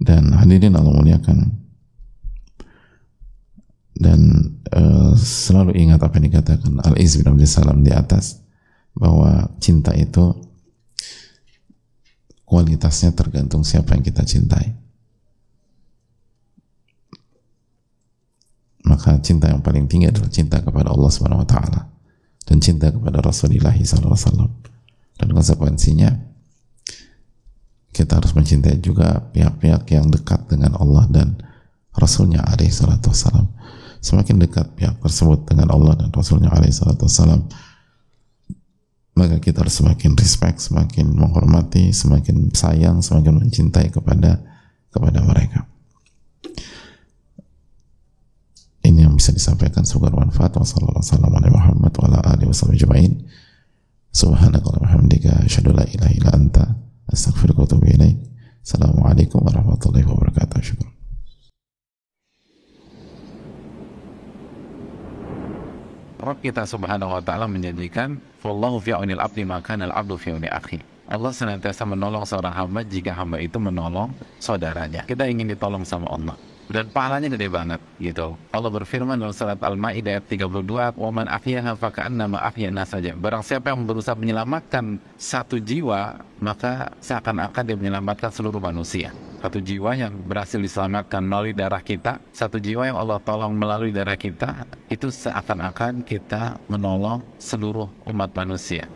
Dan 0.00 0.32
hadirin 0.34 0.74
Allah 0.74 0.96
muliakan 0.96 1.60
dan 4.00 4.20
uh, 4.72 5.12
selalu 5.12 5.76
ingat 5.76 6.00
apa 6.00 6.16
yang 6.16 6.32
dikatakan 6.32 6.72
Al-Iz 6.88 7.20
bin 7.20 7.28
Abdul 7.28 7.44
Salam 7.44 7.84
di 7.84 7.92
atas 7.92 8.40
bahwa 8.96 9.52
cinta 9.60 9.92
itu 9.92 10.32
kualitasnya 12.48 13.12
tergantung 13.12 13.60
siapa 13.60 13.92
yang 13.92 14.00
kita 14.00 14.24
cintai 14.24 14.79
maka 18.86 19.20
cinta 19.20 19.48
yang 19.48 19.60
paling 19.60 19.86
tinggi 19.86 20.08
adalah 20.08 20.30
cinta 20.32 20.60
kepada 20.60 20.92
Allah 20.92 21.10
Subhanahu 21.12 21.44
wa 21.44 21.48
taala 21.48 21.90
dan 22.48 22.58
cinta 22.58 22.88
kepada 22.88 23.20
Rasulullah 23.20 23.74
SAW 23.76 24.48
dan 25.20 25.28
konsekuensinya 25.30 26.10
kita 27.90 28.22
harus 28.22 28.32
mencintai 28.32 28.80
juga 28.80 29.28
pihak-pihak 29.34 29.84
yang 29.92 30.08
dekat 30.08 30.46
dengan 30.48 30.78
Allah 30.78 31.04
dan 31.10 31.36
Rasulnya 31.92 32.40
alaihi 32.46 32.72
salatu 32.72 33.12
wassalam 33.12 33.50
semakin 34.00 34.40
dekat 34.40 34.72
pihak 34.74 34.96
tersebut 35.04 35.44
dengan 35.44 35.68
Allah 35.76 35.94
dan 36.00 36.08
Rasulnya 36.08 36.48
alaihissalam 36.48 37.44
maka 39.20 39.36
kita 39.36 39.60
harus 39.60 39.76
semakin 39.76 40.16
respect, 40.16 40.64
semakin 40.64 41.12
menghormati, 41.12 41.92
semakin 41.92 42.48
sayang, 42.56 43.04
semakin 43.04 43.36
mencintai 43.36 43.92
kepada 43.92 44.40
kepada 44.88 45.20
mereka. 45.20 45.68
Ini 48.90 49.06
yang 49.06 49.14
bisa 49.14 49.30
disampaikan 49.30 49.86
semoga 49.86 50.10
bermanfaat. 50.10 50.50
Wassalamualaikum 50.58 51.62
warahmatullahi 51.62 52.18
wabarakatuh. 52.18 52.50
Illa 55.94 56.34
anta. 56.34 56.74
Assalamualaikum 57.06 59.46
warahmatullahi 59.46 60.02
wabarakatuh. 60.02 60.58
Syukur. 60.58 60.90
Rabb 66.20 66.36
kita 66.42 66.66
subhanahu 66.66 67.14
wa 67.16 67.22
ta'ala 67.24 67.48
menjanjikan 67.48 68.20
Wallahu 68.44 68.76
fi'unil 68.82 69.22
abdi 69.22 69.46
maka 69.48 69.72
al 69.72 69.88
abdu 69.88 70.20
fi'uni 70.20 70.52
akhi 70.52 70.76
Allah 71.08 71.32
senantiasa 71.32 71.88
menolong 71.88 72.28
seorang 72.28 72.52
hamba 72.52 72.84
jika 72.84 73.16
hamba 73.16 73.40
itu 73.40 73.56
menolong 73.56 74.12
saudaranya. 74.36 75.08
Kita 75.08 75.24
ingin 75.24 75.48
ditolong 75.48 75.88
sama 75.88 76.12
Allah 76.12 76.36
dan 76.70 76.86
pahalanya 76.86 77.26
gede 77.34 77.50
banget 77.50 77.82
gitu. 77.98 78.38
Allah 78.54 78.70
berfirman 78.70 79.18
dalam 79.18 79.34
surat 79.34 79.58
Al-Maidah 79.58 80.22
ayat 80.22 80.24
32, 80.30 80.94
"Wa 80.94 81.10
man 81.10 81.26
ahyaha 81.26 81.74
faka'annama 81.74 82.38
ahyana 82.38 82.86
saja." 82.86 83.18
Barang 83.18 83.42
siapa 83.42 83.74
yang 83.74 83.82
berusaha 83.82 84.14
menyelamatkan 84.14 85.02
satu 85.18 85.58
jiwa, 85.58 86.22
maka 86.38 86.94
seakan-akan 87.02 87.62
dia 87.66 87.74
menyelamatkan 87.74 88.30
seluruh 88.30 88.62
manusia. 88.62 89.10
Satu 89.42 89.58
jiwa 89.58 89.98
yang 89.98 90.14
berhasil 90.14 90.62
diselamatkan 90.62 91.26
melalui 91.26 91.56
darah 91.56 91.82
kita, 91.82 92.22
satu 92.30 92.62
jiwa 92.62 92.86
yang 92.86 92.98
Allah 93.00 93.18
tolong 93.18 93.50
melalui 93.56 93.90
darah 93.90 94.14
kita, 94.14 94.68
itu 94.86 95.10
seakan-akan 95.10 96.06
kita 96.06 96.60
menolong 96.70 97.24
seluruh 97.40 97.90
umat 98.06 98.30
manusia. 98.36 98.86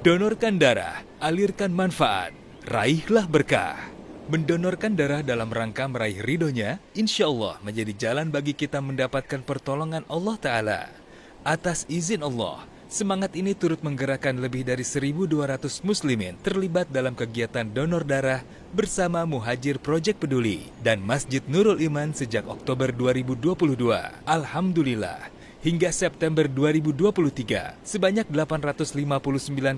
Donorkan 0.00 0.56
darah, 0.56 1.04
alirkan 1.20 1.74
manfaat, 1.76 2.32
raihlah 2.64 3.28
berkah. 3.28 3.99
Mendonorkan 4.30 4.94
darah 4.94 5.26
dalam 5.26 5.50
rangka 5.50 5.90
meraih 5.90 6.22
ridhonya, 6.22 6.78
insya 6.94 7.26
Allah 7.26 7.58
menjadi 7.66 7.90
jalan 7.98 8.30
bagi 8.30 8.54
kita 8.54 8.78
mendapatkan 8.78 9.42
pertolongan 9.42 10.06
Allah 10.06 10.38
Ta'ala. 10.38 10.80
Atas 11.42 11.82
izin 11.90 12.22
Allah, 12.22 12.62
semangat 12.86 13.34
ini 13.34 13.58
turut 13.58 13.82
menggerakkan 13.82 14.38
lebih 14.38 14.62
dari 14.62 14.86
1.200 14.86 15.82
muslimin 15.82 16.38
terlibat 16.46 16.86
dalam 16.94 17.18
kegiatan 17.18 17.66
donor 17.74 18.06
darah 18.06 18.46
bersama 18.70 19.26
Muhajir 19.26 19.82
Project 19.82 20.22
Peduli 20.22 20.70
dan 20.78 21.02
Masjid 21.02 21.42
Nurul 21.50 21.82
Iman 21.82 22.14
sejak 22.14 22.46
Oktober 22.46 22.94
2022. 22.94 23.82
Alhamdulillah, 24.30 25.26
hingga 25.66 25.90
September 25.90 26.46
2023, 26.46 27.82
sebanyak 27.82 28.30
859 28.30 28.94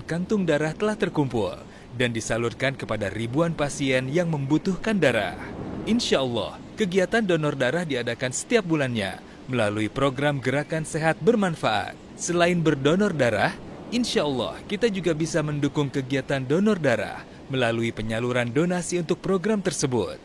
kantung 0.05 0.45
darah 0.45 0.77
telah 0.77 0.93
terkumpul 0.93 1.57
dan 1.97 2.13
disalurkan 2.13 2.73
kepada 2.73 3.09
ribuan 3.13 3.53
pasien 3.53 4.09
yang 4.09 4.29
membutuhkan 4.29 4.97
darah. 4.97 5.37
Insya 5.85 6.23
Allah, 6.23 6.57
kegiatan 6.79 7.21
donor 7.21 7.53
darah 7.53 7.85
diadakan 7.85 8.31
setiap 8.31 8.65
bulannya 8.65 9.19
melalui 9.45 9.91
program 9.91 10.39
Gerakan 10.39 10.87
Sehat 10.87 11.19
Bermanfaat. 11.19 11.93
Selain 12.15 12.55
berdonor 12.55 13.11
darah, 13.11 13.51
insya 13.91 14.23
Allah 14.23 14.57
kita 14.65 14.87
juga 14.87 15.11
bisa 15.11 15.43
mendukung 15.43 15.91
kegiatan 15.91 16.39
donor 16.39 16.79
darah 16.79 17.21
melalui 17.51 17.91
penyaluran 17.91 18.49
donasi 18.49 19.03
untuk 19.03 19.19
program 19.19 19.59
tersebut. 19.59 20.17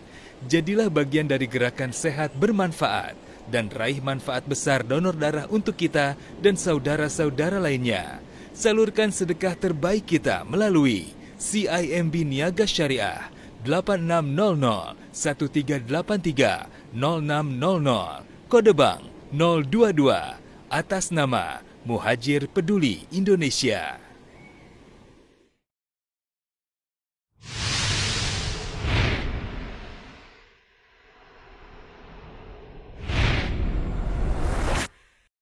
Jadilah 0.46 0.87
bagian 0.87 1.26
dari 1.26 1.50
Gerakan 1.50 1.90
Sehat 1.90 2.31
Bermanfaat 2.38 3.18
dan 3.50 3.66
raih 3.72 3.98
manfaat 3.98 4.46
besar 4.46 4.87
donor 4.87 5.16
darah 5.16 5.50
untuk 5.50 5.74
kita 5.74 6.14
dan 6.38 6.54
saudara-saudara 6.54 7.59
lainnya. 7.59 8.22
Salurkan 8.54 9.11
sedekah 9.11 9.59
terbaik 9.59 10.07
kita 10.07 10.46
melalui 10.46 11.17
CIMB 11.38 12.27
Niaga 12.27 12.66
Syariah 12.66 13.31
8600 13.62 14.98
1383 15.14 16.66
0600 16.98 18.22
kode 18.51 18.72
bank 18.74 19.03
022 19.31 20.35
atas 20.66 21.14
nama 21.14 21.62
Muhajir 21.87 22.51
Peduli 22.51 23.07
Indonesia. 23.14 24.03